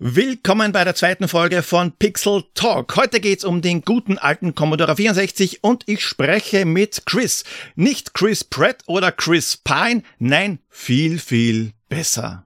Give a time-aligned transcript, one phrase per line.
[0.00, 2.96] Willkommen bei der zweiten Folge von Pixel Talk.
[2.96, 7.44] Heute geht's um den guten alten Commodore 64 und ich spreche mit Chris.
[7.76, 12.43] Nicht Chris Pratt oder Chris Pine, nein, viel, viel besser.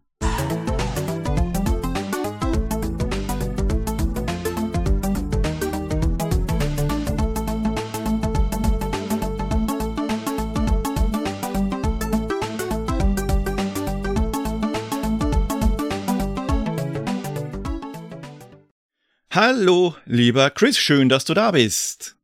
[19.40, 22.16] Hallo, lieber Chris, schön, dass du da bist.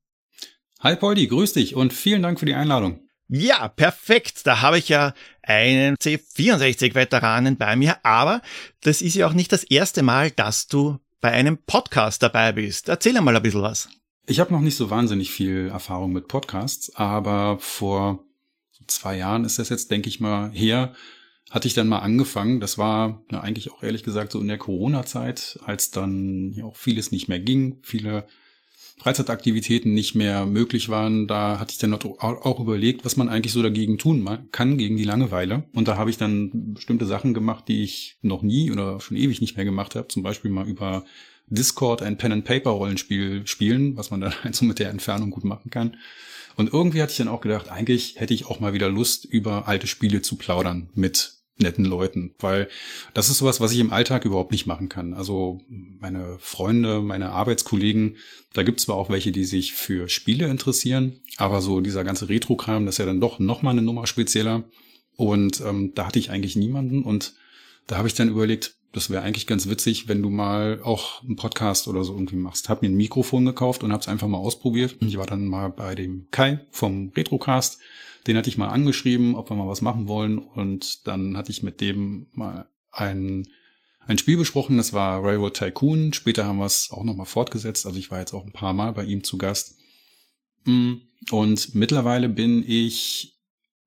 [0.80, 3.08] Hi Poldi, grüß dich und vielen Dank für die Einladung.
[3.28, 4.44] Ja, perfekt.
[4.48, 8.42] Da habe ich ja einen C64-Veteranen bei mir, aber
[8.80, 12.88] das ist ja auch nicht das erste Mal, dass du bei einem Podcast dabei bist.
[12.88, 13.88] Erzähl mal ein bisschen was.
[14.26, 18.24] Ich habe noch nicht so wahnsinnig viel Erfahrung mit Podcasts, aber vor
[18.88, 20.92] zwei Jahren ist das jetzt, denke ich mal, her,
[21.54, 22.58] hatte ich dann mal angefangen.
[22.58, 26.74] Das war ja, eigentlich auch ehrlich gesagt so in der Corona-Zeit, als dann ja auch
[26.74, 28.26] vieles nicht mehr ging, viele
[28.98, 31.28] Freizeitaktivitäten nicht mehr möglich waren.
[31.28, 35.04] Da hatte ich dann auch überlegt, was man eigentlich so dagegen tun kann, gegen die
[35.04, 35.62] Langeweile.
[35.72, 39.40] Und da habe ich dann bestimmte Sachen gemacht, die ich noch nie oder schon ewig
[39.40, 40.08] nicht mehr gemacht habe.
[40.08, 41.04] Zum Beispiel mal über
[41.46, 45.96] Discord ein Pen-and-Paper-Rollenspiel spielen, was man dann halt so mit der Entfernung gut machen kann.
[46.56, 49.68] Und irgendwie hatte ich dann auch gedacht, eigentlich hätte ich auch mal wieder Lust, über
[49.68, 52.68] alte Spiele zu plaudern mit netten Leuten, weil
[53.12, 55.14] das ist sowas, was ich im Alltag überhaupt nicht machen kann.
[55.14, 58.16] Also meine Freunde, meine Arbeitskollegen,
[58.52, 62.28] da gibt es zwar auch welche, die sich für Spiele interessieren, aber so dieser ganze
[62.28, 64.64] Retro-Kram, das ist ja dann doch noch mal eine Nummer spezieller.
[65.16, 67.34] Und ähm, da hatte ich eigentlich niemanden und
[67.86, 71.36] da habe ich dann überlegt, das wäre eigentlich ganz witzig, wenn du mal auch einen
[71.36, 72.68] Podcast oder so irgendwie machst.
[72.68, 74.96] Hab mir ein Mikrofon gekauft und hab's einfach mal ausprobiert.
[75.00, 77.80] Ich war dann mal bei dem Kai vom Retrocast
[78.26, 80.38] den hatte ich mal angeschrieben, ob wir mal was machen wollen.
[80.38, 83.46] Und dann hatte ich mit dem mal ein,
[84.00, 84.76] ein Spiel besprochen.
[84.76, 86.12] Das war Railroad Tycoon.
[86.12, 87.86] Später haben wir es auch nochmal fortgesetzt.
[87.86, 89.76] Also ich war jetzt auch ein paar Mal bei ihm zu Gast.
[90.64, 90.94] Mm,
[91.30, 93.38] und mittlerweile bin ich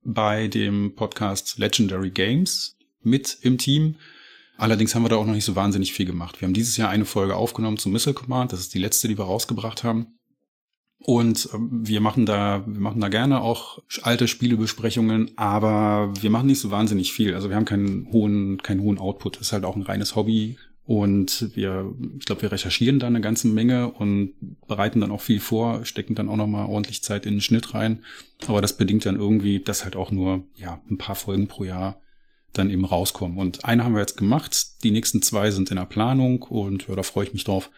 [0.03, 3.95] bei dem Podcast Legendary Games mit im Team.
[4.57, 6.41] Allerdings haben wir da auch noch nicht so wahnsinnig viel gemacht.
[6.41, 8.53] Wir haben dieses Jahr eine Folge aufgenommen zum Missile Command.
[8.53, 10.16] Das ist die letzte, die wir rausgebracht haben.
[10.99, 16.47] Und ähm, wir machen da, wir machen da gerne auch alte Spielebesprechungen, aber wir machen
[16.47, 17.35] nicht so wahnsinnig viel.
[17.35, 19.35] Also wir haben keinen hohen, keinen hohen Output.
[19.35, 20.57] Das ist halt auch ein reines Hobby.
[20.85, 24.33] Und wir, ich glaube, wir recherchieren da eine ganze Menge und
[24.67, 28.03] bereiten dann auch viel vor, stecken dann auch nochmal ordentlich Zeit in den Schnitt rein.
[28.47, 31.99] Aber das bedingt dann irgendwie, dass halt auch nur, ja, ein paar Folgen pro Jahr
[32.53, 33.37] dann eben rauskommen.
[33.37, 34.83] Und eine haben wir jetzt gemacht.
[34.83, 37.69] Die nächsten zwei sind in der Planung und ja, da freue ich mich drauf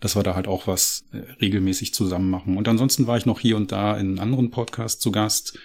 [0.00, 2.56] dass wir da halt auch was äh, regelmäßig zusammen machen.
[2.56, 5.58] Und ansonsten war ich noch hier und da in anderen Podcasts zu Gast.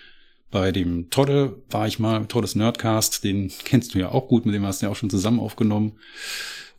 [0.51, 4.55] Bei dem Todde war ich mal, Toddes Nerdcast, den kennst du ja auch gut, mit
[4.55, 5.93] dem hast du ja auch schon zusammen aufgenommen.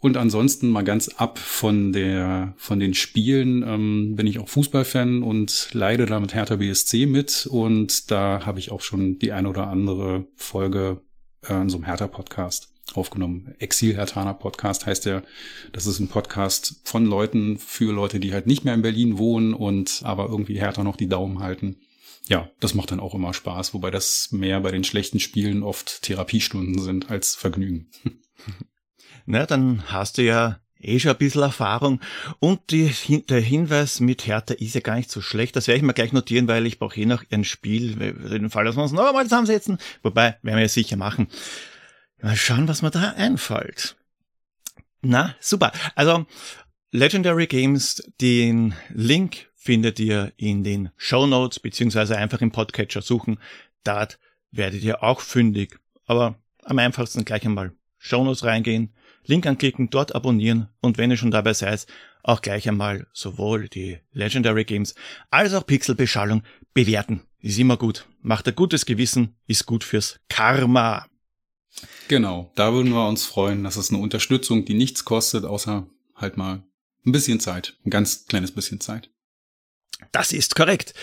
[0.00, 5.22] Und ansonsten mal ganz ab von der, von den Spielen, ähm, bin ich auch Fußballfan
[5.22, 7.46] und leide da mit Hertha BSC mit.
[7.50, 11.00] Und da habe ich auch schon die eine oder andere Folge
[11.48, 13.54] äh, in so einem Hertha-Podcast aufgenommen.
[13.58, 15.22] Exil Hertaner Podcast heißt der.
[15.72, 19.54] Das ist ein Podcast von Leuten für Leute, die halt nicht mehr in Berlin wohnen
[19.54, 21.76] und aber irgendwie Hertha noch die Daumen halten.
[22.26, 26.02] Ja, das macht dann auch immer Spaß, wobei das mehr bei den schlechten Spielen oft
[26.02, 27.90] Therapiestunden sind als Vergnügen.
[29.26, 32.00] Na, dann hast du ja eh schon ein bisschen Erfahrung.
[32.40, 32.92] Und die,
[33.28, 35.56] der Hinweis mit Hertha ist ja gar nicht so schlecht.
[35.56, 38.50] Das werde ich mir gleich notieren, weil ich brauche eh noch ein Spiel, in den
[38.50, 39.78] Fall, dass wir uns noch einmal zusammensetzen.
[40.02, 41.28] Wobei, werden wir ja sicher machen.
[42.24, 43.96] Mal schauen, was mir da einfällt.
[45.02, 45.72] Na, super.
[45.94, 46.24] Also,
[46.90, 53.38] Legendary Games, den Link findet ihr in den Show Notes, beziehungsweise einfach im Podcatcher suchen.
[53.82, 54.18] Dort
[54.50, 55.78] werdet ihr auch fündig.
[56.06, 58.94] Aber am einfachsten gleich einmal Show Notes reingehen,
[59.26, 61.86] Link anklicken, dort abonnieren und wenn ihr schon dabei seid,
[62.22, 64.94] auch gleich einmal sowohl die Legendary Games
[65.28, 66.42] als auch Pixelbeschallung
[66.72, 67.20] bewerten.
[67.40, 68.06] Ist immer gut.
[68.22, 71.06] Macht ein gutes Gewissen, ist gut fürs Karma.
[72.08, 73.64] Genau, da würden wir uns freuen.
[73.64, 76.62] Das ist eine Unterstützung, die nichts kostet, außer halt mal
[77.06, 77.76] ein bisschen Zeit.
[77.84, 79.10] Ein ganz kleines bisschen Zeit.
[80.12, 80.94] Das ist korrekt.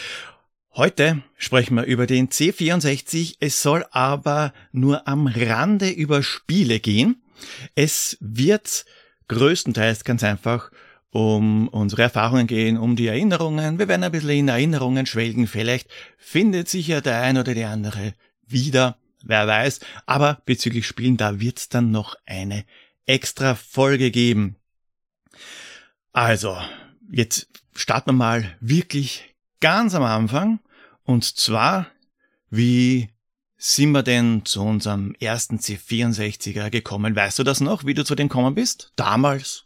[0.74, 3.36] Heute sprechen wir über den C64.
[3.40, 7.22] Es soll aber nur am Rande über Spiele gehen.
[7.76, 8.86] Es wird
[9.28, 10.72] größtenteils ganz einfach
[11.10, 13.80] um unsere Erfahrungen gehen, um die Erinnerungen.
[13.80, 15.46] Wir werden ein bisschen in Erinnerungen schwelgen.
[15.46, 18.14] Vielleicht findet sich ja der ein oder die andere
[18.48, 19.80] wieder wer weiß.
[20.06, 22.66] Aber bezüglich Spielen, da wird's dann noch eine
[23.06, 24.56] extra Folge geben.
[26.12, 26.58] Also,
[27.12, 30.60] jetzt starten wir mal wirklich ganz am Anfang.
[31.04, 31.88] Und zwar,
[32.50, 33.10] wie
[33.58, 37.16] sind wir denn zu unserem ersten C64er gekommen?
[37.16, 38.92] Weißt du das noch, wie du zu dem gekommen bist?
[38.96, 39.66] Damals?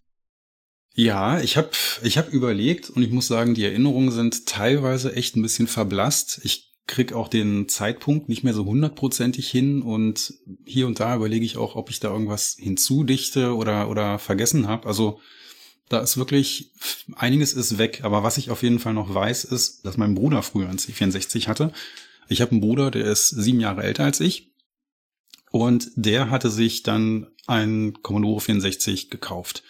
[0.93, 1.71] Ja, ich habe
[2.03, 6.39] ich hab überlegt und ich muss sagen, die Erinnerungen sind teilweise echt ein bisschen verblasst.
[6.43, 10.33] Ich krieg auch den Zeitpunkt nicht mehr so hundertprozentig hin und
[10.65, 14.87] hier und da überlege ich auch, ob ich da irgendwas hinzudichte oder oder vergessen habe.
[14.87, 15.19] Also
[15.89, 16.71] da ist wirklich
[17.15, 18.01] einiges ist weg.
[18.03, 21.47] Aber was ich auf jeden Fall noch weiß, ist, dass mein Bruder früher ein C64
[21.47, 21.71] hatte.
[22.27, 24.51] Ich habe einen Bruder, der ist sieben Jahre älter als ich
[25.51, 29.63] und der hatte sich dann ein Commodore 64 gekauft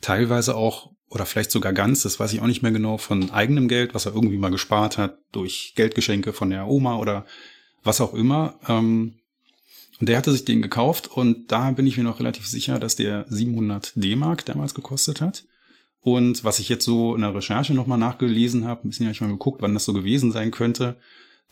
[0.00, 3.68] teilweise auch oder vielleicht sogar ganz, das weiß ich auch nicht mehr genau, von eigenem
[3.68, 7.24] Geld, was er irgendwie mal gespart hat, durch Geldgeschenke von der Oma oder
[7.82, 8.58] was auch immer.
[8.68, 9.14] Ähm,
[10.00, 12.96] und der hatte sich den gekauft und da bin ich mir noch relativ sicher, dass
[12.96, 15.44] der 700 D-Mark damals gekostet hat.
[16.00, 19.20] Und was ich jetzt so in der Recherche nochmal nachgelesen habe, ein bisschen habe ich
[19.20, 20.96] mal geguckt, wann das so gewesen sein könnte.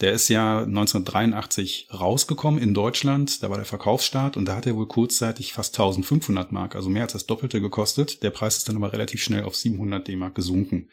[0.01, 4.77] Der ist ja 1983 rausgekommen in Deutschland, da war der Verkaufsstart und da hat er
[4.77, 8.23] wohl kurzzeitig fast 1500 Mark, also mehr als das Doppelte gekostet.
[8.23, 10.89] Der Preis ist dann aber relativ schnell auf 700 D-Mark gesunken.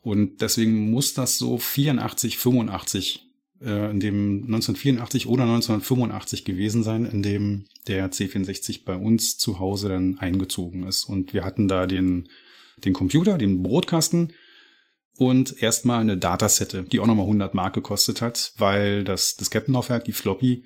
[0.00, 3.26] Und deswegen muss das so 84, 85
[3.60, 9.58] äh, in dem 1984 oder 1985 gewesen sein, in dem der C64 bei uns zu
[9.58, 11.04] Hause dann eingezogen ist.
[11.04, 12.28] Und wir hatten da den,
[12.84, 14.32] den Computer, den Brotkasten,
[15.18, 20.12] und erstmal eine Datasette, die auch nochmal 100 Mark gekostet hat, weil das Diskettenlaufwerk, die
[20.12, 20.64] Floppy,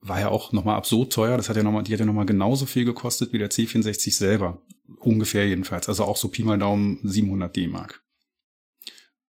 [0.00, 1.36] war ja auch nochmal absurd teuer.
[1.36, 4.62] Das hat ja nochmal, die hat ja nochmal genauso viel gekostet wie der C64 selber.
[5.00, 5.88] Ungefähr jedenfalls.
[5.88, 8.02] Also auch so Pi mal Daumen 700 D-Mark.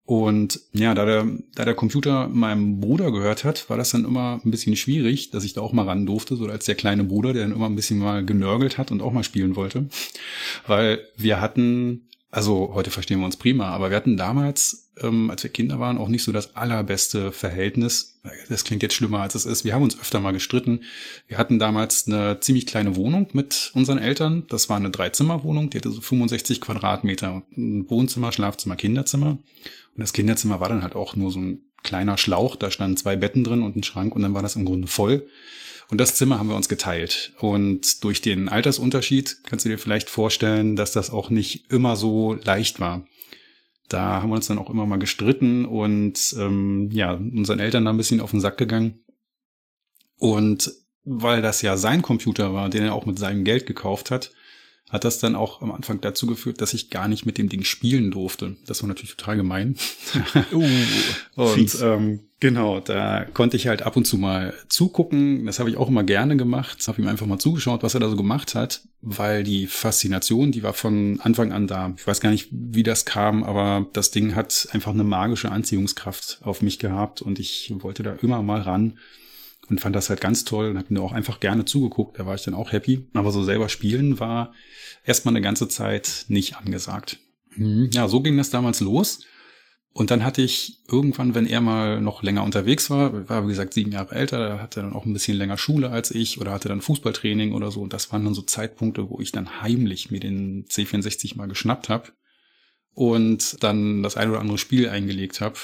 [0.04, 4.42] Und ja, da der, da der Computer meinem Bruder gehört hat, war das dann immer
[4.44, 7.34] ein bisschen schwierig, dass ich da auch mal ran durfte, so als der kleine Bruder,
[7.34, 9.88] der dann immer ein bisschen mal genörgelt hat und auch mal spielen wollte.
[10.68, 15.44] Weil wir hatten also heute verstehen wir uns prima, aber wir hatten damals, ähm, als
[15.44, 18.22] wir Kinder waren, auch nicht so das allerbeste Verhältnis.
[18.48, 19.66] Das klingt jetzt schlimmer, als es ist.
[19.66, 20.84] Wir haben uns öfter mal gestritten.
[21.28, 24.46] Wir hatten damals eine ziemlich kleine Wohnung mit unseren Eltern.
[24.48, 27.44] Das war eine Dreizimmerwohnung, die hatte so 65 Quadratmeter.
[27.58, 29.32] Ein Wohnzimmer, Schlafzimmer, Kinderzimmer.
[29.32, 32.56] Und das Kinderzimmer war dann halt auch nur so ein kleiner Schlauch.
[32.56, 35.28] Da standen zwei Betten drin und ein Schrank und dann war das im Grunde voll.
[35.92, 37.34] Und das Zimmer haben wir uns geteilt.
[37.40, 42.34] Und durch den Altersunterschied kannst du dir vielleicht vorstellen, dass das auch nicht immer so
[42.34, 43.06] leicht war.
[43.90, 47.92] Da haben wir uns dann auch immer mal gestritten und ähm, ja, unseren Eltern da
[47.92, 49.04] ein bisschen auf den Sack gegangen.
[50.16, 50.72] Und
[51.04, 54.32] weil das ja sein Computer war, den er auch mit seinem Geld gekauft hat,
[54.92, 57.64] hat das dann auch am Anfang dazu geführt, dass ich gar nicht mit dem Ding
[57.64, 58.58] spielen durfte.
[58.68, 59.78] Das war natürlich total gemein.
[60.52, 60.66] uh,
[61.36, 65.46] und ähm, genau, da konnte ich halt ab und zu mal zugucken.
[65.46, 66.86] Das habe ich auch immer gerne gemacht.
[66.90, 70.62] Habe ihm einfach mal zugeschaut, was er da so gemacht hat, weil die Faszination, die
[70.62, 71.94] war von Anfang an da.
[71.96, 76.40] Ich weiß gar nicht, wie das kam, aber das Ding hat einfach eine magische Anziehungskraft
[76.44, 78.98] auf mich gehabt und ich wollte da immer mal ran
[79.72, 82.20] und fand das halt ganz toll und habe mir auch einfach gerne zugeguckt.
[82.20, 83.08] Da war ich dann auch happy.
[83.14, 84.54] Aber so selber spielen war
[85.06, 87.20] erstmal eine ganze Zeit nicht angesagt.
[87.56, 87.90] Mhm.
[87.94, 89.22] Ja, so ging das damals los.
[89.94, 93.74] Und dann hatte ich irgendwann, wenn er mal noch länger unterwegs war, war wie gesagt
[93.74, 96.52] sieben Jahre älter, da hatte er dann auch ein bisschen länger Schule als ich oder
[96.52, 97.82] hatte dann Fußballtraining oder so.
[97.82, 101.90] Und das waren dann so Zeitpunkte, wo ich dann heimlich mir den C64 mal geschnappt
[101.90, 102.10] habe
[102.94, 105.58] und dann das ein oder andere Spiel eingelegt habe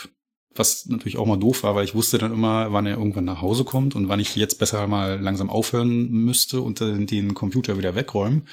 [0.59, 3.41] was natürlich auch mal doof war, weil ich wusste dann immer, wann er irgendwann nach
[3.41, 7.95] Hause kommt und wann ich jetzt besser mal langsam aufhören müsste und den Computer wieder
[7.95, 8.43] wegräumen.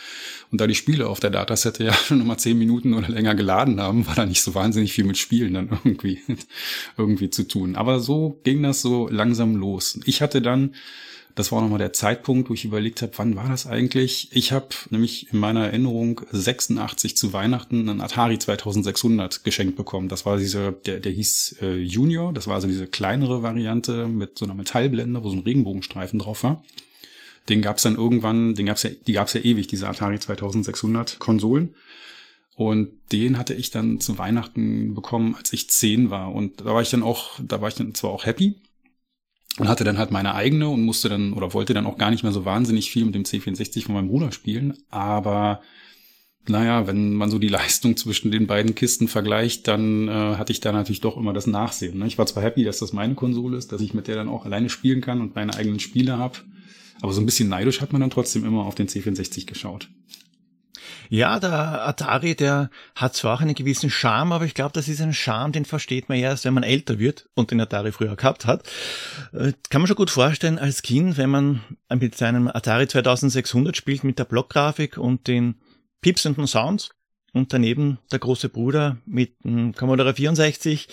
[0.50, 3.80] Und da die Spiele auf der Datasette ja schon immer zehn Minuten oder länger geladen
[3.80, 6.20] haben, war da nicht so wahnsinnig viel mit Spielen dann irgendwie,
[6.96, 7.76] irgendwie zu tun.
[7.76, 9.98] Aber so ging das so langsam los.
[10.04, 10.74] Ich hatte dann
[11.34, 14.28] das war nochmal der Zeitpunkt, wo ich überlegt habe, wann war das eigentlich?
[14.32, 20.08] Ich habe nämlich in meiner Erinnerung 86 zu Weihnachten einen Atari 2600 geschenkt bekommen.
[20.08, 24.38] Das war diese, der, der hieß äh, Junior, das war also diese kleinere Variante mit
[24.38, 26.62] so einer Metallblende, wo so ein Regenbogenstreifen drauf war.
[27.48, 31.74] Den gab's dann irgendwann, den gab's ja, die gab's ja ewig, diese Atari 2600 Konsolen.
[32.54, 36.32] Und den hatte ich dann zu Weihnachten bekommen, als ich zehn war.
[36.32, 38.54] Und da war ich dann auch, da war ich dann zwar auch happy,
[39.58, 42.22] und hatte dann halt meine eigene und musste dann oder wollte dann auch gar nicht
[42.22, 44.74] mehr so wahnsinnig viel mit dem C64 von meinem Bruder spielen.
[44.90, 45.60] Aber
[46.48, 50.60] naja, wenn man so die Leistung zwischen den beiden Kisten vergleicht, dann äh, hatte ich
[50.60, 51.98] da natürlich doch immer das Nachsehen.
[51.98, 52.06] Ne?
[52.06, 54.44] Ich war zwar happy, dass das meine Konsole ist, dass ich mit der dann auch
[54.44, 56.38] alleine spielen kann und meine eigenen Spiele habe,
[57.00, 59.88] aber so ein bisschen neidisch hat man dann trotzdem immer auf den C64 geschaut.
[61.08, 61.52] Ja, der
[61.86, 65.52] Atari, der hat zwar auch einen gewissen Charme, aber ich glaube, das ist ein Charme,
[65.52, 68.68] den versteht man erst, wenn man älter wird und den Atari früher gehabt hat.
[69.32, 71.60] Äh, kann man schon gut vorstellen als Kind, wenn man
[71.94, 75.56] mit seinem Atari 2600 spielt mit der Blockgrafik und den
[76.00, 76.90] piepsenden Sounds
[77.32, 80.88] und daneben der große Bruder mit dem Commodore 64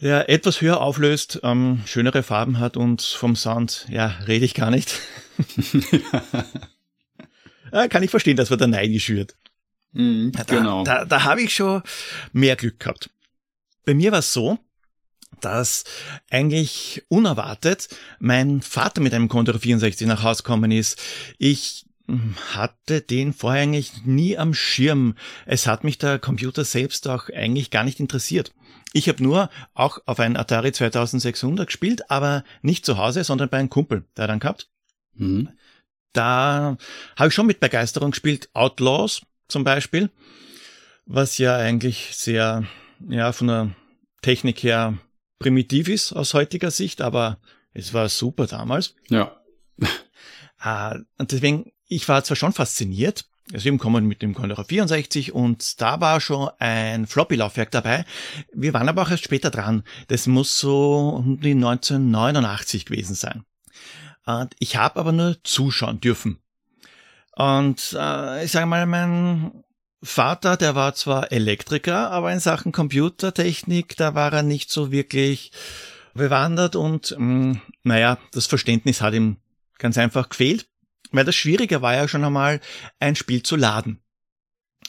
[0.00, 4.70] ja, etwas höher auflöst, ähm, schönere Farben hat und vom Sound, ja, rede ich gar
[4.70, 4.98] nicht.
[7.72, 9.36] ja, kann ich verstehen, dass man da neidisch wird.
[9.92, 10.84] Mhm, Da, genau.
[10.84, 11.82] Da, da habe ich schon
[12.32, 13.10] mehr Glück gehabt.
[13.84, 14.58] Bei mir war es so,
[15.40, 15.84] dass
[16.30, 21.00] eigentlich unerwartet mein Vater mit einem Commodore 64 nach Hause gekommen ist.
[21.38, 25.14] Ich hm, hatte den vorher eigentlich nie am Schirm.
[25.46, 28.52] Es hat mich der Computer selbst auch eigentlich gar nicht interessiert.
[28.92, 33.58] Ich habe nur auch auf einen Atari 2600 gespielt, aber nicht zu Hause, sondern bei
[33.58, 34.68] einem Kumpel, der dann gehabt.
[35.14, 35.50] Mhm.
[36.12, 36.76] Da
[37.16, 38.48] habe ich schon mit Begeisterung gespielt.
[38.52, 40.10] Outlaws zum Beispiel,
[41.06, 42.64] was ja eigentlich sehr,
[43.08, 43.70] ja, von der
[44.22, 44.98] Technik her
[45.38, 47.38] primitiv ist aus heutiger Sicht, aber
[47.72, 48.94] es war super damals.
[49.08, 49.40] Ja.
[50.62, 55.32] Äh, und deswegen, ich war zwar schon fasziniert, also eben kommen mit dem Commodore 64
[55.32, 58.04] und da war schon ein Floppy-Laufwerk dabei.
[58.52, 59.82] Wir waren aber auch erst später dran.
[60.08, 63.44] Das muss so um die 1989 gewesen sein.
[64.26, 66.38] Und ich habe aber nur zuschauen dürfen.
[67.34, 69.64] Und äh, ich sage mal, mein
[70.02, 75.52] Vater, der war zwar Elektriker, aber in Sachen Computertechnik, da war er nicht so wirklich
[76.14, 79.36] bewandert und mh, naja, das Verständnis hat ihm
[79.78, 80.66] ganz einfach gefehlt,
[81.12, 82.60] weil das Schwierige war ja schon einmal,
[82.98, 84.00] ein Spiel zu laden.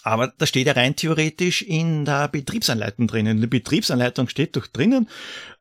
[0.04, 3.38] Aber da steht ja rein theoretisch in der Betriebsanleitung drinnen.
[3.38, 5.08] In der Betriebsanleitung steht doch drinnen,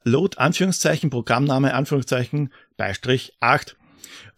[0.02, 3.76] Load, Anführungszeichen, Programmname, Anführungszeichen, Beistrich 8.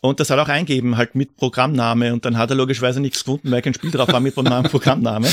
[0.00, 2.12] Und das soll auch eingeben, halt mit Programmname.
[2.12, 5.28] Und dann hat er logischerweise nichts gefunden, weil kein Spiel drauf war mit Programmname.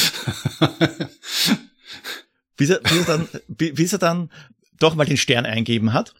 [2.56, 4.30] Bis er, bis, er dann, bi- bis er dann
[4.80, 6.14] doch mal den Stern eingeben hat.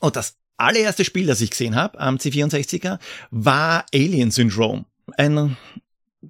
[0.00, 2.98] Und das allererste Spiel, das ich gesehen habe am C64er,
[3.30, 4.84] war Alien Syndrome.
[5.16, 5.56] Ein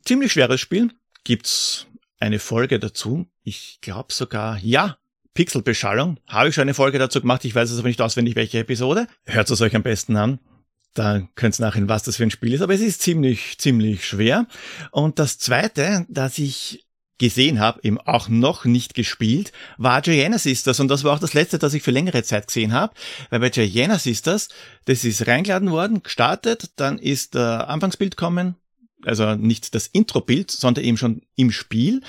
[0.04, 0.92] ziemlich schweres Spiel.
[1.24, 1.86] Gibt's
[2.20, 3.26] eine Folge dazu?
[3.42, 4.98] Ich glaube sogar, ja.
[5.34, 6.18] Pixelbeschallung.
[6.26, 7.44] Habe ich schon eine Folge dazu gemacht.
[7.44, 9.06] Ich weiß es aber nicht auswendig, welche Episode.
[9.24, 10.40] Hört es euch am besten an.
[10.94, 12.62] Da könnt ihr nachher, was das für ein Spiel ist.
[12.62, 14.46] Aber es ist ziemlich, ziemlich schwer.
[14.90, 16.86] Und das zweite, das ich
[17.18, 20.80] gesehen habe, eben auch noch nicht gespielt, war Gianna Sisters.
[20.80, 22.94] Und das war auch das letzte, das ich für längere Zeit gesehen habe.
[23.30, 24.48] Weil bei Gianna Sisters,
[24.86, 28.54] das ist reingeladen worden, gestartet, dann ist der Anfangsbild kommen,
[29.04, 32.02] also nicht das Intro-Bild, sondern eben schon im Spiel,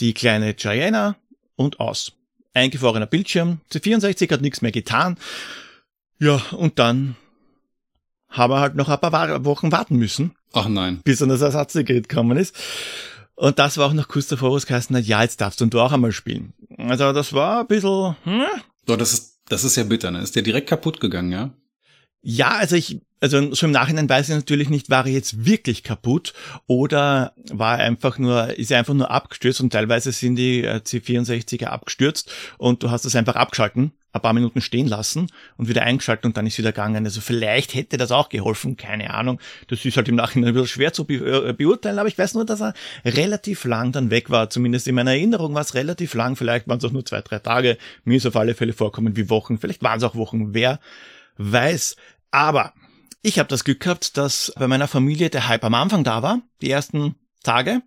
[0.00, 1.16] die kleine Gianna
[1.56, 2.12] und aus.
[2.54, 5.16] Eingefrorener Bildschirm, C64 hat nichts mehr getan.
[6.18, 7.16] Ja, und dann
[8.28, 11.00] haben wir halt noch ein paar Wochen warten müssen, Ach nein.
[11.04, 12.54] bis dann das Ersatzgerät gekommen ist.
[13.34, 15.80] Und das war auch noch kurz davor, wo es geheißen hat, ja, jetzt darfst du
[15.80, 16.52] auch einmal spielen.
[16.76, 18.42] Also das war ein bisschen, hm?
[18.86, 20.20] Doch, das ist, das ist ja bitter, ne?
[20.20, 21.50] Ist der direkt kaputt gegangen, ja?
[22.22, 25.82] Ja, also ich, also so im Nachhinein weiß ich natürlich nicht, war er jetzt wirklich
[25.82, 26.32] kaputt
[26.66, 30.76] oder war er einfach nur, ist er einfach nur abgestürzt und teilweise sind die äh,
[30.76, 35.82] C64er abgestürzt und du hast es einfach abgeschalten, ein paar Minuten stehen lassen und wieder
[35.82, 37.04] eingeschaltet und dann ist wieder gegangen.
[37.04, 39.38] Also vielleicht hätte das auch geholfen, keine Ahnung.
[39.68, 42.34] Das ist halt im Nachhinein ein bisschen schwer zu be äh, beurteilen, aber ich weiß
[42.34, 42.74] nur, dass er
[43.04, 44.50] relativ lang dann weg war.
[44.50, 46.36] Zumindest in meiner Erinnerung war es relativ lang.
[46.36, 47.76] Vielleicht waren es auch nur zwei, drei Tage.
[48.04, 49.58] Mir ist auf alle Fälle vorkommen wie Wochen.
[49.58, 50.54] Vielleicht waren es auch Wochen.
[50.54, 50.80] Wer
[51.36, 51.96] weiß.
[52.32, 52.72] Aber
[53.22, 56.40] ich habe das Glück gehabt, dass bei meiner Familie der Hype am Anfang da war,
[56.60, 57.82] die ersten Tage,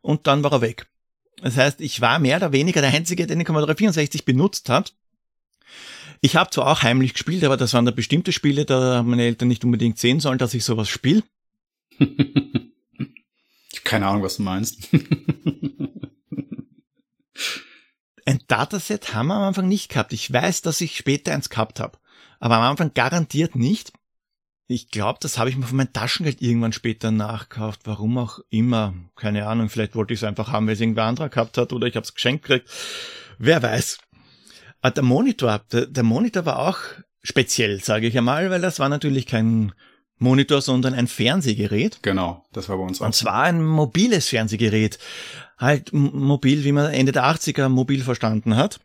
[0.00, 0.86] und dann war er weg.
[1.40, 4.94] Das heißt, ich war mehr oder weniger der Einzige, der den Commodore 64 benutzt hat.
[6.20, 9.24] Ich habe zwar auch heimlich gespielt, aber das waren da bestimmte Spiele, da haben meine
[9.24, 11.24] Eltern nicht unbedingt sehen sollen, dass ich sowas spiele.
[13.84, 14.88] keine Ahnung, was du meinst.
[18.24, 20.12] Ein Dataset haben wir am Anfang nicht gehabt.
[20.12, 21.98] Ich weiß, dass ich später eins gehabt habe,
[22.38, 23.92] aber am Anfang garantiert nicht.
[24.68, 27.80] Ich glaube, das habe ich mir von meinem Taschengeld irgendwann später nachgekauft.
[27.84, 28.94] Warum auch immer.
[29.16, 29.68] Keine Ahnung.
[29.68, 32.04] Vielleicht wollte ich es einfach haben, weil es irgendwer anderer gehabt hat oder ich habe
[32.04, 32.70] es geschenkt gekriegt.
[33.38, 33.98] Wer weiß.
[34.80, 36.78] Aber der Monitor, der, der Monitor war auch
[37.22, 39.72] speziell, sage ich einmal, weil das war natürlich kein
[40.18, 41.98] Monitor, sondern ein Fernsehgerät.
[42.02, 43.06] genau, das war bei uns auch.
[43.06, 44.98] Und zwar ein mobiles Fernsehgerät.
[45.58, 48.80] Halt mobil, wie man Ende der 80er mobil verstanden hat.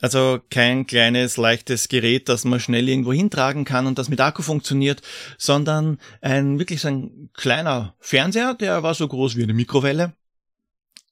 [0.00, 4.42] Also kein kleines, leichtes Gerät, das man schnell irgendwo hintragen kann und das mit Akku
[4.42, 5.00] funktioniert,
[5.38, 10.12] sondern ein wirklich so ein kleiner Fernseher, der war so groß wie eine Mikrowelle.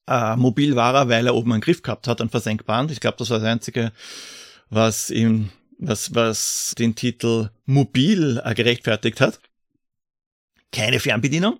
[0.06, 2.90] Äh, mobil war er, weil er oben einen Griff gehabt hat, einen versenkbaren.
[2.90, 3.92] Ich glaube, das war das Einzige,
[4.68, 5.48] was ihm,
[5.78, 9.40] was, was den Titel mobil äh, gerechtfertigt hat.
[10.72, 11.58] Keine Fernbedienung.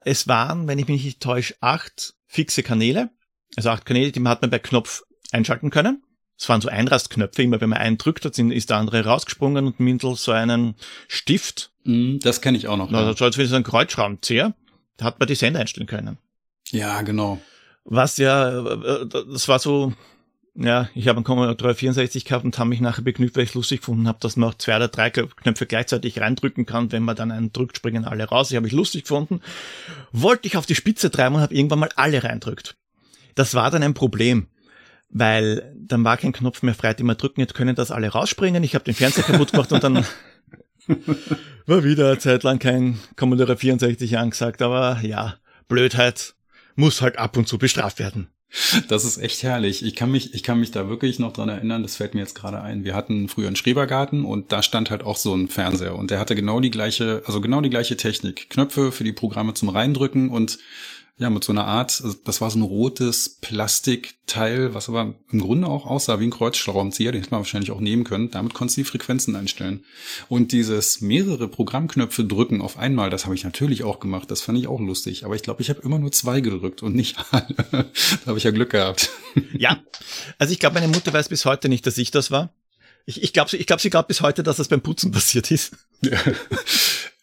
[0.00, 3.10] Es waren, wenn ich mich nicht täusche, acht fixe Kanäle.
[3.56, 5.02] Also acht Kanäle, die hat man bei Knopf
[5.32, 6.02] einschalten können.
[6.40, 9.78] Es waren so Einrastknöpfe, immer wenn man einen drückt hat, ist der andere rausgesprungen und
[9.78, 10.74] mittels so einen
[11.06, 12.92] Stift, Mm, Das kenne ich auch noch.
[12.92, 14.54] also so als wie so ein Kreuzschraubenzieher,
[14.98, 16.18] da hat man die Sender einstellen können.
[16.70, 17.40] Ja, genau.
[17.84, 19.92] Was ja, äh, das war so
[20.54, 23.80] Ja, ich habe einen Commodore 64 gehabt und habe mich nachher begnügt, weil ich lustig
[23.80, 26.90] gefunden habe, dass man auch zwei oder drei Knöpfe gleichzeitig reindrücken kann.
[26.92, 28.50] Wenn man dann einen drückt, springen alle raus.
[28.50, 29.40] Ich habe ich lustig gefunden.
[30.12, 32.76] Wollte ich auf die Spitze treiben und habe irgendwann mal alle reindrückt.
[33.36, 34.48] Das war dann ein Problem,
[35.10, 37.40] weil dann war kein Knopf mehr frei, den wir drücken.
[37.40, 38.62] Jetzt können das alle rausspringen.
[38.62, 40.06] Ich habe den Fernseher kaputt gemacht und dann
[41.66, 44.62] war wieder eine Zeit lang kein Commodore 64 angesagt.
[44.62, 45.36] Aber ja,
[45.68, 46.34] Blödheit
[46.76, 48.28] muss halt ab und zu bestraft werden.
[48.88, 49.84] Das ist echt herrlich.
[49.84, 52.34] Ich kann mich, ich kann mich da wirklich noch dran erinnern, das fällt mir jetzt
[52.34, 52.84] gerade ein.
[52.84, 56.18] Wir hatten früher einen Schrebergarten und da stand halt auch so ein Fernseher und der
[56.18, 58.50] hatte genau die gleiche, also genau die gleiche Technik.
[58.50, 60.58] Knöpfe für die Programme zum Reindrücken und
[61.20, 65.40] ja, mit so einer Art, also das war so ein rotes Plastikteil, was aber im
[65.40, 68.30] Grunde auch aussah wie ein Kreuzschraubenzieher, den hätte man wahrscheinlich auch nehmen können.
[68.30, 69.84] Damit konntest du die Frequenzen einstellen.
[70.30, 74.30] Und dieses mehrere Programmknöpfe drücken auf einmal, das habe ich natürlich auch gemacht.
[74.30, 75.26] Das fand ich auch lustig.
[75.26, 77.54] Aber ich glaube, ich habe immer nur zwei gedrückt und nicht alle.
[77.70, 77.84] da
[78.26, 79.10] habe ich ja Glück gehabt.
[79.52, 79.78] ja,
[80.38, 82.54] also ich glaube, meine Mutter weiß bis heute nicht, dass ich das war.
[83.04, 85.72] Ich, ich glaube, ich glaub, sie glaubt bis heute, dass das beim Putzen passiert ist.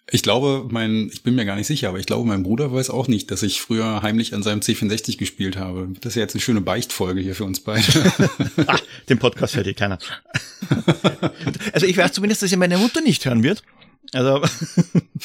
[0.10, 2.90] Ich glaube, mein, ich bin mir gar nicht sicher, aber ich glaube, mein Bruder weiß
[2.90, 5.90] auch nicht, dass ich früher heimlich an seinem C64 gespielt habe.
[6.00, 7.84] Das ist ja jetzt eine schöne Beichtfolge hier für uns beide.
[8.68, 10.00] Ach, den Podcast hört eh keiner.
[11.74, 13.64] also ich weiß zumindest, dass ihr meine Mutter nicht hören wird.
[14.14, 14.42] Also.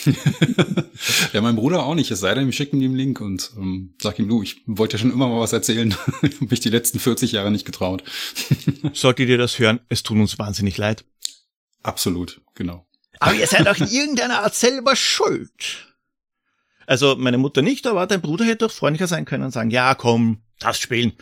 [1.32, 2.10] ja, mein Bruder auch nicht.
[2.10, 4.96] Es sei denn, wir schicken ihm den Link und ähm, sag ihm, du, ich wollte
[4.96, 5.94] ja schon immer mal was erzählen.
[5.94, 8.02] habe mich die letzten 40 Jahre nicht getraut.
[8.92, 11.04] Solltet ihr das hören, es tut uns wahnsinnig leid.
[11.84, 12.84] Absolut, genau.
[13.22, 15.86] Aber ihr seid auch in irgendeiner Art selber schuld.
[16.88, 19.94] Also meine Mutter nicht, aber dein Bruder hätte doch freundlicher sein können und sagen, ja,
[19.94, 21.12] komm, das spielen.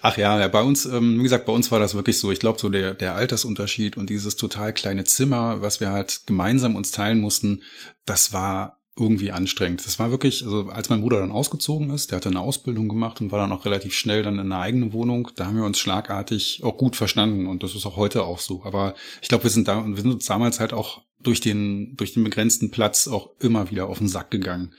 [0.00, 2.32] Ach ja, ja bei uns, ähm, wie gesagt, bei uns war das wirklich so.
[2.32, 6.76] Ich glaube, so der, der Altersunterschied und dieses total kleine Zimmer, was wir halt gemeinsam
[6.76, 7.62] uns teilen mussten,
[8.06, 9.84] das war irgendwie anstrengend.
[9.84, 13.20] Das war wirklich, also als mein Bruder dann ausgezogen ist, der hatte eine Ausbildung gemacht
[13.20, 15.78] und war dann auch relativ schnell dann in einer eigenen Wohnung, da haben wir uns
[15.78, 18.62] schlagartig auch gut verstanden und das ist auch heute auch so.
[18.64, 21.96] Aber ich glaube, wir sind da und wir sind uns damals halt auch durch den,
[21.96, 24.72] durch den begrenzten Platz auch immer wieder auf den Sack gegangen.